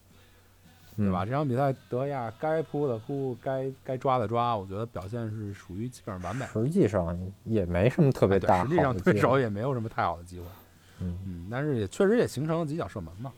[0.97, 1.23] 对吧？
[1.23, 6.45] 嗯这场比赛德亚该扑的扑，该该抓的抓，我觉得表现是属于基本上完美。
[6.45, 10.45] 实际上也没什么特别对大，实际上对手也没有什么太好的机会，
[11.01, 13.31] 嗯，嗯，但是也确实也形成了几脚射门嘛，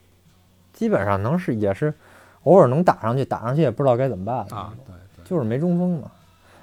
[0.73, 1.93] 基本上能是也是
[2.43, 6.11] 偶尔能打上去，打上去也不知道该怎么办啊，对对就是没中锋嘛。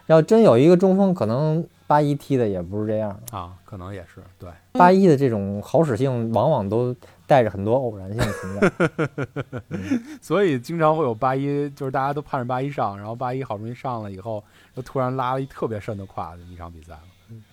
[0.07, 3.37] 要真有一个中锋，可能八一踢的也不是这样的。
[3.37, 6.95] 啊，可能也是对，八一的这种好使性，往往都
[7.27, 8.73] 带着很多偶然性存在。
[10.21, 14.43] 所以经常会有八一，就是大家都盼着八一上，然后八一好不容易上了以后，
[14.75, 17.03] 又突然拉了一特别深的胯的一场比赛了。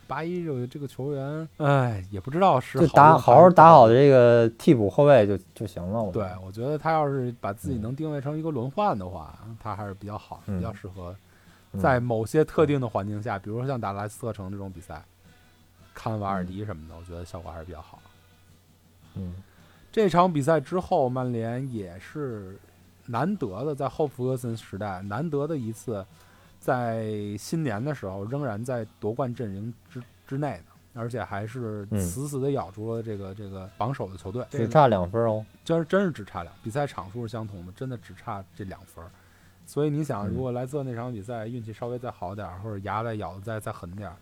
[0.05, 3.95] 八一这个这个球员，哎，也不知道是就打用好好打好的。
[3.95, 6.03] 这个替补后卫就就行了。
[6.03, 11.15] 我对，我觉得他要是把自己嗯能定位成一个轮换的话，他还是比较好，嗯比较适合嗯
[11.79, 15.03] 在某些特定的环境下，比如说像打莱斯特城这种比赛，
[15.93, 18.01] 看瓦尔迪什么的，我觉得效果还是比较好。
[19.15, 19.35] 嗯
[19.91, 22.57] 这场比赛之后，曼联也是
[23.07, 26.05] 难得的在后弗格森时代难得的一次，
[26.61, 27.05] 在
[27.37, 35.45] 新年的时候仍然在夺冠阵营之之内的，而且还是嗯死死的咬住了这个这个榜首的球队，这个只差两分哦。
[35.65, 39.11] 真是真是只差两，比赛场数是相同的，真的只差这两分儿。
[39.65, 44.15] 所以你想，嗯如果莱斯特那场比赛运气稍微再好点儿，或者牙再咬的再再狠点儿，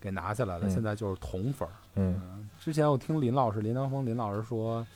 [0.00, 1.72] 给拿下来了，嗯现在就是同分儿。
[1.94, 4.86] 嗯嗯，之前我听林老师林良锋林老师说，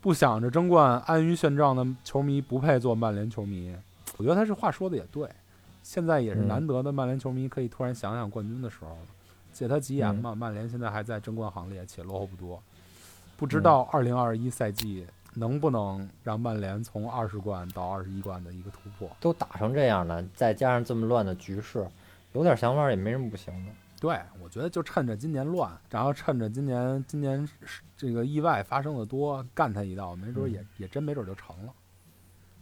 [0.00, 3.74] 不想着争冠、安于现状的球迷不配做曼联球迷。
[4.16, 5.28] 我觉得他这话说的也对，
[5.82, 8.96] 现在也是嗯难得的曼联球迷可以突然想想冠军的时候了。
[9.52, 12.62] 借他吉言嗯嘛，曼联现在还在争冠行列，且落后不多。
[13.36, 15.06] 不嗯知道二零二一赛季
[15.38, 19.10] 能不能让曼联从二十冠到二十一冠的一个突破？
[19.20, 21.86] 都打成这样了，再加上这么乱的局势，
[22.32, 23.72] 有点想法也没什么不行的。
[24.00, 31.72] 对，我觉得就趁着今年乱，然后趁着今年今年是这个意外发生的多，干他一道，没准儿也、也真没准儿就成了。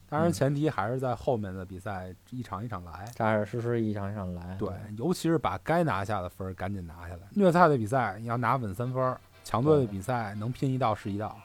[0.09, 3.05] 当然，嗯前提还是在后面的比赛一场一场来。
[3.15, 4.57] 扎扎实实一场一场来。
[4.57, 7.23] 对，尤其是把该拿下的分儿赶紧拿下来。
[7.33, 11.37] 虐菜的比赛你要拿稳三分儿，强队的比赛能拼一道是一道，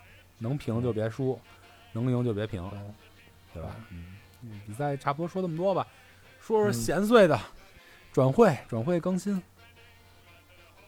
[0.42, 1.40] 能平就别输，
[1.94, 2.80] 能赢就别平，对
[3.54, 3.76] 对吧？
[3.92, 5.88] 嗯，嗯比赛差不多说这么多吧，
[6.40, 7.40] 说说嗯闲碎的，
[8.12, 9.42] 转会转会更新，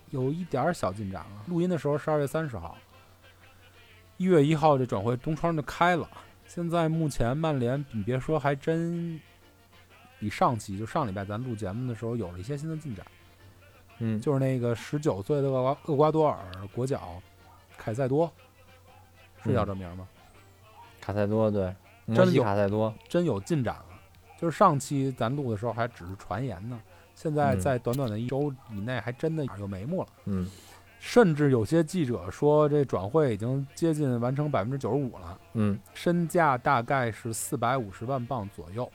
[0.09, 1.43] 有一点儿小进展了。
[1.47, 2.75] 录音的时候十二月三十号，
[4.17, 6.09] 一月一号这转会东窗就开了。
[6.47, 9.19] 现在目前曼联，你别说，还真
[10.19, 13.05] 比上期就上礼拜咱录节目的时候有了一些新的进展，
[13.99, 16.39] 嗯，就是那个十九岁的厄瓜厄瓜多尔
[16.73, 17.21] 国脚
[17.77, 18.31] 凯塞多，
[19.43, 20.07] 是叫这名儿吗？
[21.01, 21.73] 卡塞多对，
[22.13, 22.93] 真有卡塞多。
[23.07, 23.85] 真有进展了。
[24.39, 26.79] 就是上期咱录的时候还只是传言呢，
[27.15, 30.07] 现在嗯在短短的一周以内，还真的有眉目了。
[30.25, 30.49] 嗯
[30.99, 38.89] 甚至有些记者说，这转会已经接近完成百分之九十五了，嗯，身价大概是四百五十万镑左右。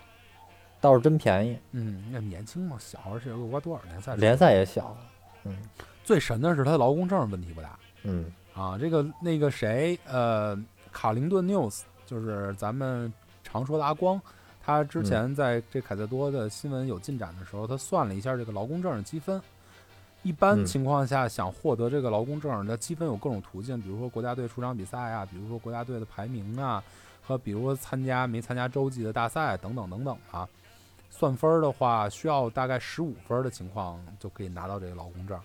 [0.80, 4.96] 倒是真便宜，嗯，那年轻嘛，小，而且厄瓜多尔联赛联赛也小。
[5.44, 5.54] 嗯
[6.02, 8.24] 最神的是他的劳工证问题不大嗯
[8.58, 8.76] 啊。
[8.76, 10.58] 这个那个谁，呃，
[10.92, 13.12] 卡灵顿 news 就是咱们
[13.44, 14.20] 常说的阿光，
[14.60, 19.40] 他之前在这凯塞多的新闻有进展的时候，他算了一下这个劳工证的积分。
[20.24, 26.82] 一般嗯情况下，想获得这个劳工证，的积分有各种途径，比如说国家队出场比赛啊，比如说国家队的排名啊，
[27.24, 30.46] 和比如说参加没参加洲际的大赛等等等等啊。
[31.08, 35.38] 算分儿的话，需要大概十五分儿的情况就可以拿到这个劳工证。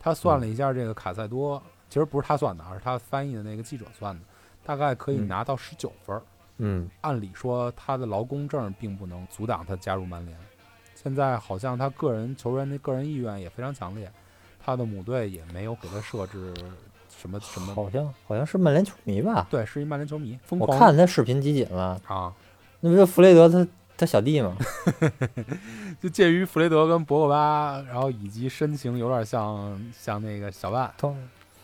[0.00, 1.62] 他算了一下，这个卡塞多、
[1.92, 4.22] 其实不是他算的，而是他翻译的那个记者算的，
[4.64, 6.22] 大概可以嗯拿到十九分儿。
[6.56, 10.34] 嗯按理说，他的劳工证并不能阻挡他加入曼联。
[10.94, 14.10] 现在好像他个人球员的个人意愿也非常强烈，
[14.58, 16.54] 他的母队也没有给他设置
[17.14, 17.74] 什么什么。
[17.74, 19.46] 好像好像是曼联球迷吧？
[19.50, 22.32] 对，是一曼联球迷，疯我看他视频集锦了，啊，
[22.80, 23.68] 那不就弗雷德他
[23.98, 24.56] 他小弟吗？
[26.00, 30.90] 就介于弗雷德跟博格巴，然后以及身形有点像像那个小万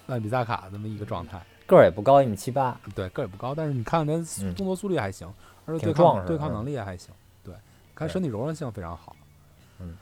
[0.09, 1.40] 通万比萨卡这么一个状态。
[1.66, 2.80] 个儿也不高，一米七八。
[2.94, 5.30] 对，个儿也不高，但是你看他嗯动作速率还行，
[5.66, 7.12] 而且对抗对抗能力也还行。
[7.44, 7.54] 对，
[7.94, 9.14] 看身体柔韧性非常好。
[9.80, 9.96] 嗯，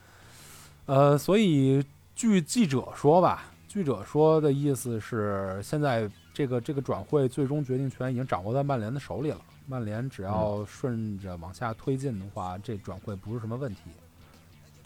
[0.86, 1.84] 呃，所以
[2.14, 9.40] 据记者说吧，记者说的意思是，现在这个这个转会最终决定权已经掌握在曼联的手里了。
[9.66, 13.80] 曼联只要顺着往下推进的话，这转会不是什么问题。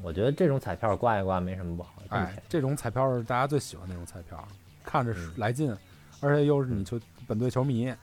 [0.01, 1.93] 我觉得这种彩票挂一挂没什么不好。
[2.09, 4.43] 哎，这种彩票是大家最喜欢那种彩票，
[4.91, 5.77] 看着嗯来劲，
[6.21, 7.95] 而且又是你球本队球迷，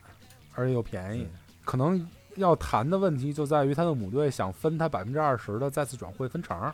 [0.53, 1.23] 而且又便宜。
[1.23, 1.29] 嗯
[1.67, 6.73] 可能要谈的问题就在于他的母队想分他百分之二十的再次转会分成，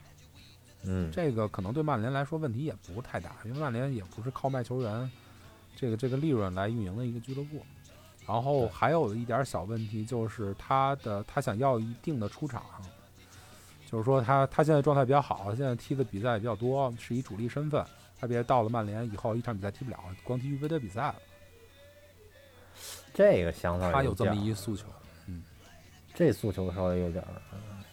[0.84, 5.12] 嗯，这个可能对曼联来说问题也不太大，因为曼联也不是靠卖球员
[5.76, 7.66] 这个这个利润来运营的一个俱乐部。
[8.28, 12.62] 然后还有一点小问题就是他的他想要一定的出场，
[13.90, 17.84] 就是说他他现在状态比较好，现在踢的比赛也比较多，是以主力身份。
[18.24, 21.16] 他别到了曼联以后一场比赛踢不了，光踢预备队比赛了。
[23.14, 24.86] 这个想法他有这么一诉求，
[25.28, 25.44] 嗯
[26.14, 27.84] 这诉求稍微有点儿，嗯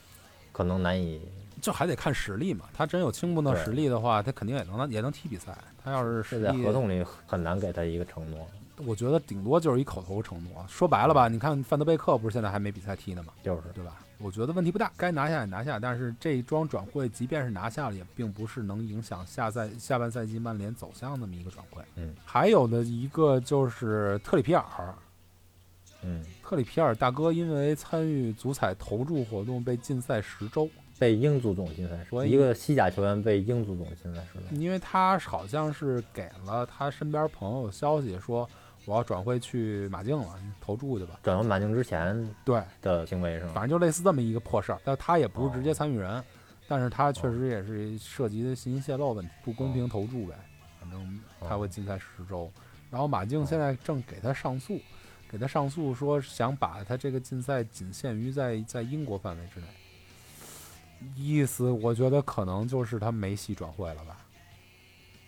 [0.52, 1.20] 可能难以。
[1.60, 2.66] 这还得看实力嘛。
[2.72, 5.52] 他真有青不的实力的话，他肯定也能也能踢比赛。
[5.82, 8.48] 他要是是在合同里很难给他一个承诺，
[8.86, 10.64] 我觉得顶多就是一口头承诺。
[10.68, 13.32] 说白了吧，你看范德贝克不是现在还没比赛踢呢吗？
[13.42, 13.98] 就是对吧？
[14.22, 15.78] 我觉得问题不大，该拿下也拿下。
[15.78, 21.82] 但是这一桩转会，即便是拿下了，也并不是能影响下赛下半赛季曼联走向那么一个转会。
[21.96, 24.64] 嗯，还有的一个就是特里皮尔，
[26.02, 30.68] 嗯，特里皮尔大哥因为参与足彩投注活动被禁赛十周，
[30.98, 34.56] 被英足总禁赛所以一个西甲球员被英足总禁赛十周。
[34.56, 38.46] 因为他好像是给了他身边朋友消息说
[38.86, 41.20] 我要转会去马竞了，你投注去吧。
[41.22, 43.52] 转到马竞之前对，的行为是吗？
[43.54, 46.22] 反正就类似这么一个破事儿，但他也不是直接参与人，
[46.66, 50.34] 但是他确实也是涉及的信息泄露问题，不公平投注呗，
[50.80, 52.50] 反正他会禁赛十周。
[52.90, 54.80] 然后马竞现在正给他上诉，
[55.30, 59.66] 给他上诉说想把他这个禁赛仅限于在在英国范围之内，
[61.14, 64.16] 意思我觉得可能就是他没戏转会了吧。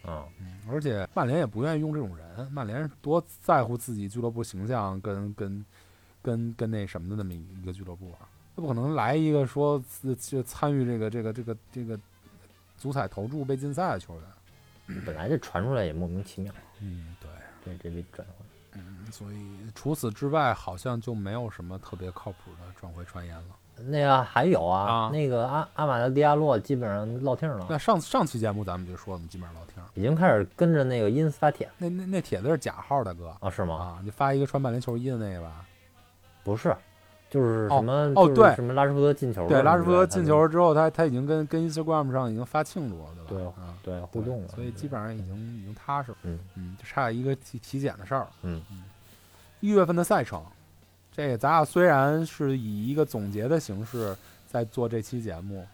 [0.04, 5.64] 嗯，嗯，而且曼联也不愿意用这种人，曼联是多在乎自己俱乐部形象跟跟
[6.22, 9.82] 跟跟那什么的那么一个俱乐部啊，他不可能来一个说
[10.18, 11.98] 就参与这个这个这个这个
[12.76, 14.24] 足彩投注被禁赛的球员。
[15.06, 17.30] 本来这传出来也莫名其妙，嗯，对，
[17.64, 18.44] 这这笔转会。
[18.72, 19.36] 嗯，所以
[19.74, 23.56] 除此之外，好像就没有什么特别靠谱的转会传言了。
[23.86, 33.74] 那个还有啊，啊那个阿阿马德迪亚洛基本上落听了，那上上期节目咱们就说，我们基本上落听，已经开始跟着那个因斯发帖那那那帖子是假号，大哥啊，是吗？
[33.74, 35.64] 啊，你发一个穿曼联球衣的那个吧？
[36.44, 36.76] 不是，
[37.30, 43.52] 就是什么就是哦对什么拉什福德进球了，对，拉什福德进球之后，他他已经跟跟 Instagram 上已经发庆祝了，对吧？
[43.54, 46.18] 对啊，对互动了，所以基本上已经已经踏实了。
[46.22, 48.26] 嗯嗯，就差一个体体检的事儿。
[48.42, 48.84] 嗯嗯
[49.60, 50.44] 一月份的赛程，
[51.14, 54.16] 这个咱俩虽然是以一个总结的形式
[54.48, 55.66] 在做这期节目，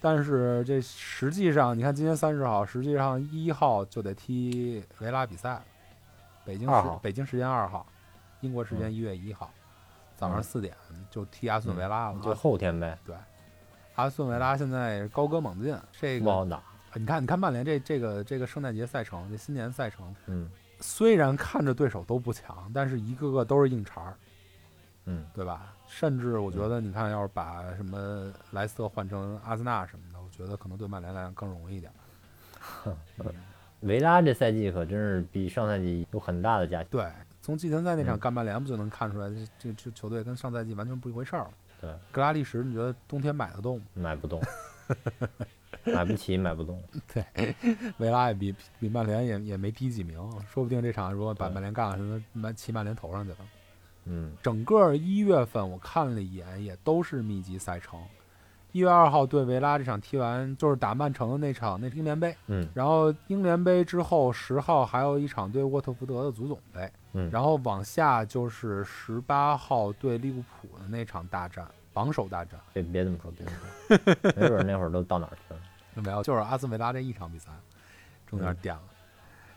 [0.00, 5.62] 但是这实际上，你看今天三十号，实际上一号就得踢维拉比赛，
[6.44, 7.86] 北京时北京时间二号，
[8.40, 9.50] 英国时间嗯一月一号、
[10.16, 10.74] 早上嗯四点
[11.10, 12.20] 就踢阿斯顿维拉了。
[12.22, 13.16] 就后天呗，对
[13.94, 16.46] 阿斯顿维拉现在高歌猛进，这个
[16.94, 20.50] 你看，你看曼联这这个这个圣诞节赛程，这新年赛程，嗯
[20.80, 24.14] 虽然看着对手都不强，但是一个个都是硬茬儿，
[25.10, 25.74] 嗯，对吧？
[25.88, 31.92] 甚至我觉得，你看，要是把什么莱斯特换成阿森纳什么的，我觉得可能对曼联来讲更容易一点。
[33.80, 37.10] 维拉这赛季可真是比上赛季有很大的加强，对，
[37.42, 41.50] 从季前赛那场嗯干曼联不就能看出来，这这这球队跟上赛季完全不一回事儿了。
[41.80, 43.84] 对，格拉利什，你觉得冬天买得动吗？
[43.94, 44.40] 买不动，
[45.86, 46.80] 买不起，买不动，
[47.12, 47.54] 对
[47.98, 50.18] 维拉也比比曼联也也没低几名，
[50.52, 53.38] 说不定这场如果把曼联干了，什么曼骑曼联头上去了。
[54.10, 54.32] 嗯。
[54.42, 57.98] 整个一月份我看了一眼，也都是密集赛程。
[58.72, 62.68] 一月二号对维拉这场踢完，就是打曼城的那场那英联杯，嗯。
[62.72, 72.60] 然后英联杯之后十号还有一场对沃特福德的足总杯，嗯，然后往下就是十八号对利物浦的那场大战，榜首大战。
[72.72, 75.60] 别别这么说，别这么说， 没准那会儿都到哪儿去了，
[76.04, 77.50] 没有，就是阿斯维拉这一场比赛，
[78.24, 78.56] 中间嗯。
[78.62, 78.82] 垫了。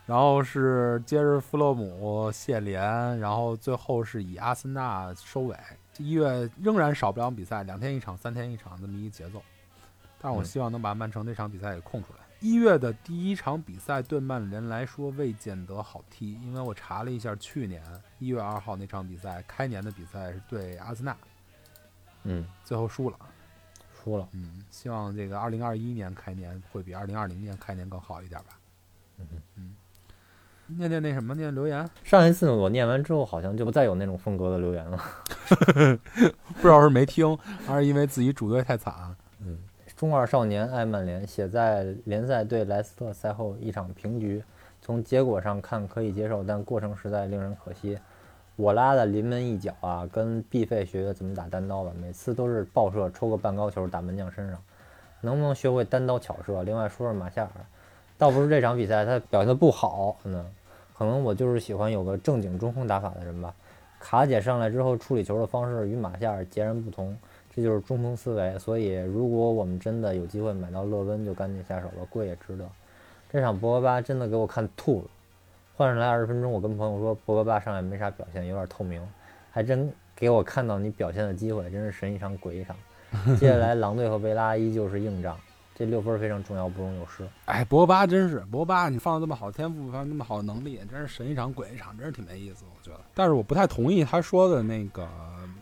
[0.06, 5.56] 然后是接着弗洛姆、谢联，然后最后是以阿森纳收尾。
[5.98, 9.42] 一月仍然少不了比赛，两天一场、三天一场这么一个节奏。
[10.20, 12.18] 但是我嗯希望能把曼城那场比赛给空出来。
[12.40, 17.82] 一月的第一场比赛对曼联来说未见得好踢，因为我查了一下，去年
[18.18, 21.16] 一月二号那场比赛，开年的比赛是对阿森纳，
[22.24, 23.18] 嗯，最后输了。
[24.02, 28.58] 输了，嗯，希望这个二零二一年开年会比二零二零年开年更好一点吧。
[29.16, 29.26] 嗯
[29.56, 29.74] 嗯，
[30.68, 34.98] 念念那什么，念念留言，上一次我念完之后，好像就不再有那种风格的留言了。
[36.56, 37.36] 不知道是没听，
[37.66, 38.94] 还是因为自己主队太惨。
[39.40, 39.58] 嗯
[39.96, 44.42] 中二少年爱曼联，写在联赛对莱斯特赛后一场平局
[44.82, 47.96] 从结果上看可以接受，但过程实在令人可惜。
[48.56, 54.60] 我拉的临门一脚啊，跟毕费学学怎么打单刀吧，每次都是爆射抽个半高球打门将身上，
[55.20, 56.62] 能不能学会单刀巧射？
[56.64, 57.50] 另外说说马夏尔，
[58.16, 60.44] 倒不是这场比赛他表现的不好，可能
[60.96, 63.54] 可能我就是喜欢有个正经中锋打法的人吧。
[63.98, 67.16] 卡姐上来之后处理球的方式与马夏尔截然不同，
[67.54, 68.58] 这就是中锋思维。
[68.58, 72.64] 所以如果我们真的有机会买到勒温，就赶紧下手吧，贵也值得。
[73.32, 75.08] 这场博格巴真的给我看吐了。
[75.76, 79.02] 换上来二十分钟，我跟朋友说博格巴上来没啥表现，有点透明，
[79.50, 82.76] 还真给我看到你表现的机会，真是神一场鬼一场。
[83.40, 85.36] 接下来狼队和维拉依旧是硬仗，
[85.74, 87.26] 这六分非常重要，不容有失。
[87.46, 93.00] 哎，博巴真是博巴，你放了这么好天赋，放那么好的能力，真是神一场鬼一场，真是挺没意思，我觉得。
[93.14, 95.08] 但是我不太同意他说的那个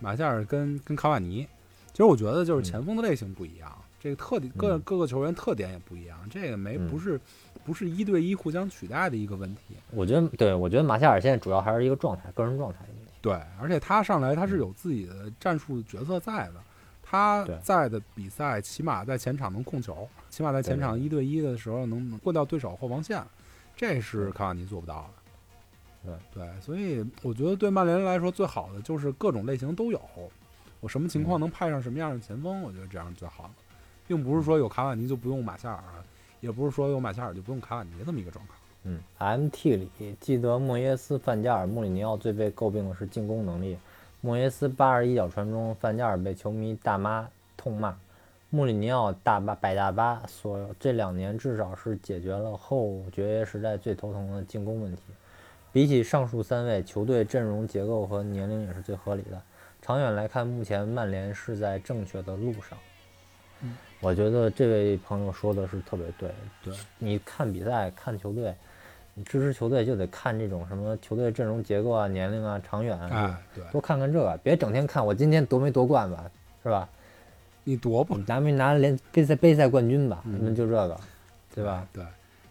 [0.00, 1.46] 马夏尔跟跟卡瓦尼，
[1.92, 7.20] 其实我觉得就是前锋的类型不一样，这个特点各各个球员特点也不一样，这个没不是。
[7.64, 12.78] 不是一对一互相取代的一个问题，我觉得，对我觉得马夏尔现在主要还是一个状态，个人状态。
[13.20, 16.54] 对，而且他上来他是有自己的战术角色在的，
[17.12, 23.22] 他在的比赛起码在前场能控球，起码在前场一对一的时候能过掉对手后防线，
[23.76, 25.10] 这是卡瓦尼做不到
[26.04, 26.16] 的。
[26.32, 30.00] 对对，所以我觉得对曼联来说最好的就是各种类型都有，
[30.80, 33.50] 我什么情况能派上什么样的前锋，我觉得这样最好的，
[34.08, 35.82] 并不是说有卡瓦尼就不用马夏尔。
[36.40, 38.58] 也不是说有马夏尔就不用卡瓦尼这么一个状况。
[38.84, 43.76] 嗯，MT 里记得莫耶斯、范加尔、穆里尼奥最被诟病的是进攻能力。
[44.24, 47.98] 莫耶斯八十一脚传中，范加尔被球迷大妈痛骂，
[48.50, 50.22] 穆里尼奥大巴百大巴。
[50.28, 55.02] 所这两年至少是解决了后爵爷时代最头疼的进攻问题。
[55.72, 59.42] 比起上述三位，球队阵容结构和年龄也是最合理的。
[59.80, 62.78] 长远来看，目前曼联是在正确的路上。
[63.62, 63.76] 嗯。
[63.98, 66.30] 我觉得这位朋友说的是特别对。
[66.62, 68.54] 对，你看比赛、看球队，
[69.14, 76.30] 你支持球队就得看这种什么球队阵容结构啊、年龄啊、长远啊，对，多看看这个，别整天看我今天夺没夺冠吧，
[76.62, 76.88] 是吧？
[77.64, 80.22] 你夺不拿没拿联杯赛杯赛冠军吧？
[80.24, 81.00] 那就这个，
[81.54, 81.86] 对吧？
[81.92, 82.04] 对，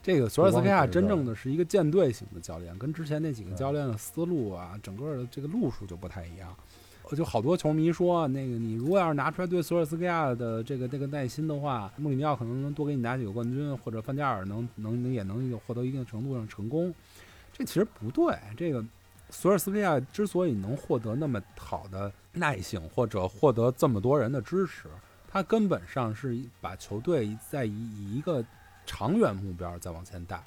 [0.03, 6.55] 这个索尔斯克亚真正的是一个舰队型的教练，跟之前那几个教练的思路啊，整个的这个路数就不太一样。
[7.15, 16.93] 就好多球迷说，那个你如果要是拿出来对索尔斯克亚的这个这个耐心的话，穆里尼奥可能能多给你拿几个冠军，或者范加尔能能能也能获得一定程度上成功。
[17.51, 18.35] 这其实不对。
[18.55, 18.83] 这个
[19.29, 24.87] 索尔斯克亚之所以能获得那么好的耐性，或者获得这么多人的支持，
[25.27, 28.43] 他根本上是把球队在以以一个
[28.85, 30.41] 长远目标在往前带。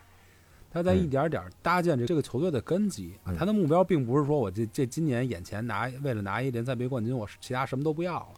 [0.74, 8.28] 他在一点点搭建这这个球队的根基，他的目标并不是说我这这今年眼前拿为了拿一联赛杯冠军，我其他什么都不要了，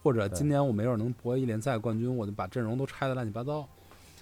[0.00, 3.68] 或者今年我没准能博一联赛冠军，我就把阵容都拆得乱七八糟。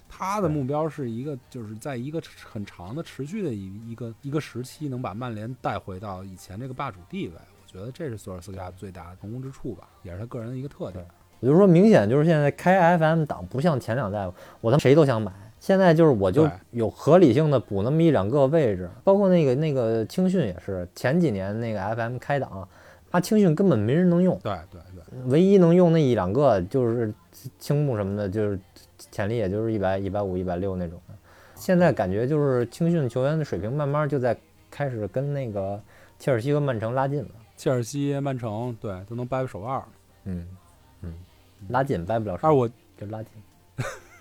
[0.09, 7.35] 他的目标是一个，就是在一个很长的持续的一一个一个时期，能把曼联带回到以前这个霸主地位。
[7.35, 11.05] 我觉得这是索尔斯克亚最大的成功之处吧，也是他个人的一个特点。
[11.41, 14.25] 也就是说，明显就是现在开 FM 档不像前两代，
[14.61, 15.31] 我他妈谁都想买。
[15.61, 22.67] 现在就是我就有合理性的补那么一两个位置，包括那个那个青训也是前几年那个 FM 开档，
[23.11, 27.13] 啊青训根本没人能用，对对对，唯一能用那一两个就是
[27.59, 28.59] 青木什么的，就是
[29.11, 31.13] 潜力也就是一百一百五一百六那种的。
[31.53, 34.35] 现在感觉就是青训球员的水平慢慢就在
[34.71, 35.79] 开始跟那个
[36.17, 39.83] 切尔西和曼城拉近了，切尔西曼城对都能掰掰手腕，
[40.23, 40.47] 嗯
[41.03, 41.13] 嗯，
[41.69, 43.29] 拉近掰不了手，但是我就拉近。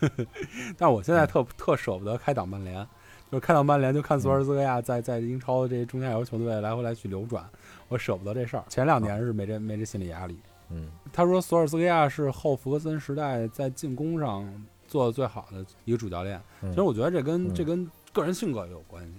[0.78, 2.86] 但我现在特特舍不得开档曼联，
[3.30, 7.48] 就是开档曼联就看索尔斯克亚在在英超的这些中下游球队来回来去流转，
[7.88, 8.64] 我舍不得这事儿。
[8.68, 10.38] 前两年是没这没这心理压力。
[10.70, 14.48] 嗯，他说索尔斯克亚是后弗格森时代在进攻上
[14.86, 16.40] 做的最好的一个主教练。
[16.60, 19.14] 其实我觉得这跟这跟个人性格也有关系。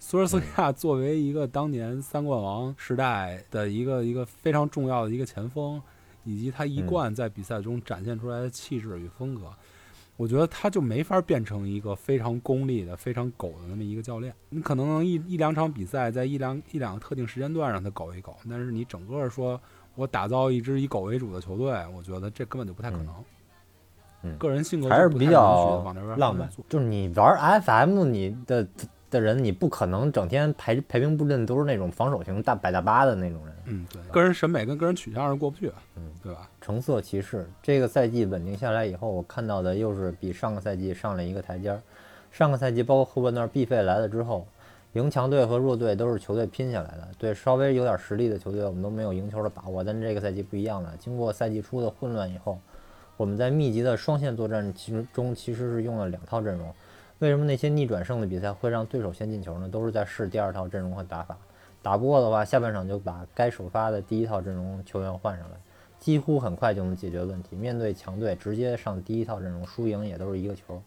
[0.00, 5.80] 索尔斯克亚作为一个当年三冠王时代的一个一个非常重要的一个前锋，
[6.24, 9.52] 以及他一贯在比赛中展现出来的气质与风格。
[10.18, 14.34] 我觉得他就没法变成一个非常功利的、非常狗的那么一个教练。
[14.50, 19.58] 你可能能一一两场比赛，在一两一两个特定时间段让他狗一狗，但是你整个说
[19.94, 23.14] 我打造一支以狗为主的球队，我觉得这根本就不太可能。
[24.24, 25.82] 嗯，个人性格还是比较
[26.16, 26.50] 浪漫。
[26.68, 28.68] 就是你玩 FM，你的。
[29.10, 33.54] 的人，你不可能整天排排兵布阵都是那种防守型大摆大巴的那种人。
[33.66, 35.72] 嗯，对，个人审美跟个人取向是过不去。
[35.96, 36.48] 嗯，对吧？
[36.60, 41.80] 橙色骑士这个赛季稳定下来以后，我看到的又是比上个赛季上了一个台阶儿。
[42.30, 44.46] 上个赛季包括后半段毕费来了之后，
[44.92, 47.08] 赢强队和弱队都是球队拼下来的。
[47.18, 49.82] 对稍微有点实力的球队，我们都没有赢球的把握。
[49.82, 52.58] 但这个赛季不一样了，经过赛季初的混乱以后，
[53.16, 56.70] 我们在密集的双线作战其中其实是用了两套阵容。
[57.20, 59.68] 为什么那些逆转胜的比赛会让对手先进球呢？
[59.68, 61.36] 都是在试第二套阵容和打法，
[61.82, 65.56] 打不过的话，下半场就把该首发的第一套阵容球员换上来，
[65.98, 67.56] 几乎很快就能解决问题。
[67.56, 70.80] 面对强队，直接上第一套阵容，输赢也都是一个球。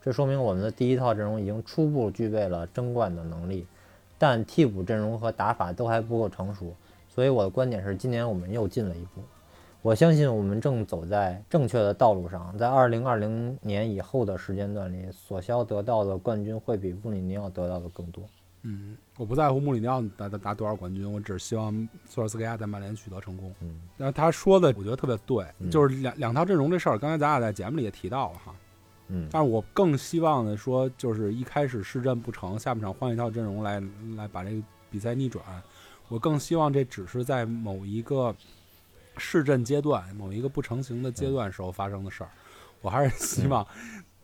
[0.00, 3.66] 这说明我们的第一套阵容已经初步具备了争冠的能力，
[4.16, 6.74] 但替补阵容和打法都还不够成熟。
[7.10, 9.20] 所以我的观点是，今年我们又进了一步。
[9.84, 18.24] 我相信我们正走在正确的道路上，在二零二零年以后的时间段里，索肖得到的冠军会比穆里尼奥得到的更多。
[18.62, 23.54] 嗯，我不在乎穆里尼奥拿拿拿多少冠军，我只希望索尔斯克亚在曼联取得成功。
[23.60, 28.54] 嗯，但是他说的我觉得特别对，嗯就是两两套阵容这事儿，刚才咱俩在节目里也提到了哈。
[29.08, 33.82] 嗯但是我更希望的说，就是一开始试阵不成，下半场换一套阵容来
[34.16, 35.44] 来把这个比赛逆转。
[36.08, 38.34] 我更希望这只是在某一个
[39.16, 42.30] 试阵阶段、某一个不成形的阶段时候发生的事儿。
[42.80, 43.66] 我还是希望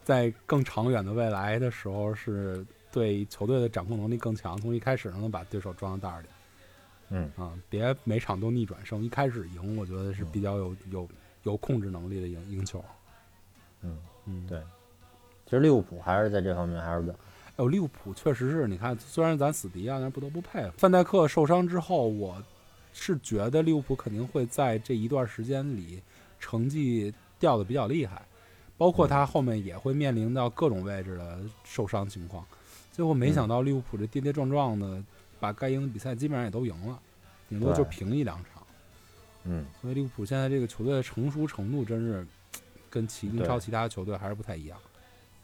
[0.04, 6.28] 在更长远的未来的时候，是对球队的掌控能力更强，从一开始能把对手装到袋儿里。
[7.12, 11.08] 嗯啊，别每场都逆转胜，一开始赢，我觉得是比较有有
[11.42, 12.84] 有控制能力的赢赢球。
[13.82, 14.60] 嗯嗯，对
[15.44, 17.10] 其实利物浦还是在这方面还是稳。
[17.10, 20.72] 哎呦，利物浦确实是，你看，虽然咱死敌啊，但是不得不佩服。
[20.76, 22.40] 范戴克受伤之后，我
[22.92, 26.02] 是觉得利物浦肯定会在这一段时间里
[26.38, 28.22] 成绩掉的比较厉害，
[28.76, 32.44] 包括他后面也会面临到各种位置的受伤情况。
[32.92, 35.02] 最后没想到利物浦这跌跌撞撞的，
[35.38, 37.00] 把该赢的比赛基本上也都赢了，
[37.48, 38.62] 顶多就平一两场。
[39.44, 42.26] 嗯，所以利物浦现在这个球队的成熟程度，真是
[42.90, 44.78] 跟其英超其他球队还是不太一样。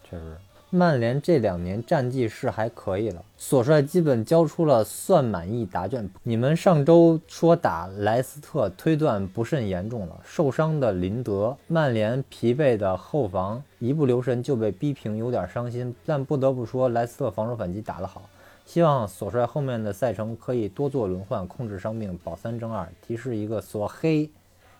[0.03, 0.37] 确实。
[0.69, 6.09] 曼联这两年战绩是还可以了，索帅基本交出了算满意答卷。
[6.23, 15.95] 你们上周说打莱斯特推断不甚严重了，受伤的林德，曼联疲惫的后防一不留神就被逼平，有点伤心。
[16.05, 18.29] 但不得不说，莱斯特防守反击打得好。
[18.65, 22.85] 希望索帅后面的赛程可以多做轮换，控制伤病，保三争二。
[23.01, 24.29] 提示一个，索黑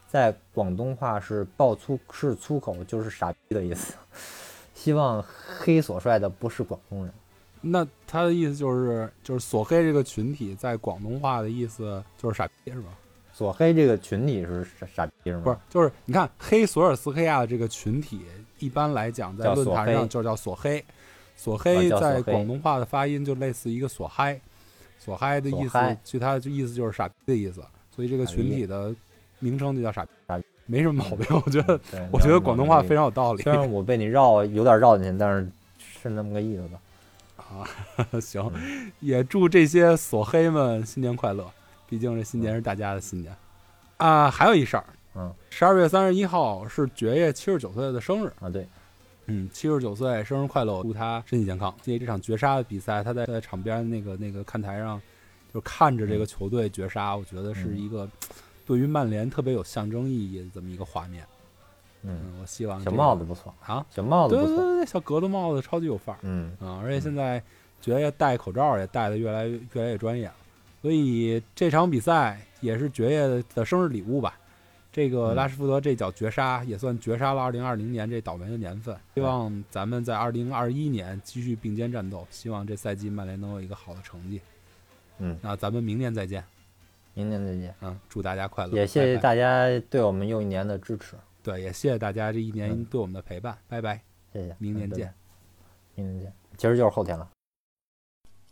[0.06, 3.94] 在广东话是爆粗是粗口，就是傻逼的意思。
[4.78, 5.26] 希望
[5.60, 7.12] 黑索帅的不是广东人。
[7.60, 12.90] 那他的意思就是，就是索黑这个群体在广东话的意思就是傻逼是吧？
[13.34, 15.42] 索黑这个群体是傻傻逼是吗？
[15.44, 18.22] 不是，就是你看黑索尔斯克亚的这个群体，
[18.60, 20.84] 一般来讲在论坛上就叫索黑。
[21.36, 24.40] 索黑在广东话的发音就类似一个索嗨，
[25.00, 27.64] 索嗨的意思索嗨，据他的意思就是傻逼的意思，
[27.96, 28.96] 所以这个群体的
[29.40, 31.26] 名称就叫傻逼傻逼，没什么毛病。
[31.44, 31.80] 我觉得，
[32.12, 33.06] 我觉得 广东话非常。
[33.06, 35.50] 有道理虽然我被你绕有点绕进去，但是
[35.80, 36.80] 是那么个意思吧。
[37.38, 37.66] 啊。
[38.22, 38.52] 行，
[39.00, 41.50] 也祝这些索黑们新年快乐，
[41.90, 43.36] 毕竟这新年是大家的新年
[43.98, 44.30] 啊。
[44.30, 48.32] 还有一事儿，嗯，十二月三十一号是爵爷七十九岁的生日。
[48.40, 48.68] 啊，对，
[49.28, 50.84] 嗯，七十九岁，生日快乐！
[50.84, 51.74] 祝他身体健康。
[51.86, 55.02] 因为这场绝杀的比赛，他在在场边那个那个看台上，
[55.54, 58.08] 就看着这个球队绝杀，我觉得是嗯一个
[58.68, 61.26] 对于曼联特别有象征意义的这么一个画面。
[62.04, 64.48] 嗯，嗯，我希望小这个帽子不错，啊，小帽子不错。
[64.48, 66.80] 对对对对，小格子帽子超级有范儿嗯，啊！
[66.84, 67.42] 而且现在
[67.82, 70.36] 爵爷戴口罩也戴的越来越越来越专业了，
[70.82, 74.38] 所以这场比赛也是爵爷的生日礼物吧。
[74.92, 78.98] 这个嗯拉什福德这脚绝杀也算绝杀了2020年这倒霉的年份。
[79.16, 84.42] 希望咱们在2021年继续并肩战斗，希望这赛季曼联能有一个好的成绩。
[85.20, 86.44] 嗯，那咱们明年再见
[87.18, 87.74] 明年再见。
[87.80, 87.98] 啊！
[88.08, 94.00] 祝大家快乐，也谢谢大家对我们又一年的支持，对，也谢谢大家这一年嗯对我们的陪伴，拜拜，
[94.32, 94.56] 谢谢。
[94.60, 95.08] 明年见
[95.96, 96.06] 嗯。。
[96.06, 96.34] 明年见。
[96.58, 97.28] 其实就是后天了。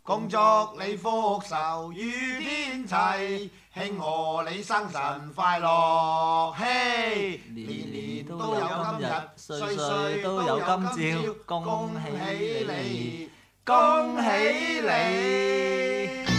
[0.02, 0.36] 恭祝
[0.80, 1.08] 你福
[1.40, 7.40] 壽與天齊，慶賀你生辰快樂，嘿！
[7.54, 8.60] 年年都有
[8.98, 13.30] 今日，歲歲都有今朝，恭喜你，
[13.64, 14.26] 恭喜
[14.80, 16.35] 你！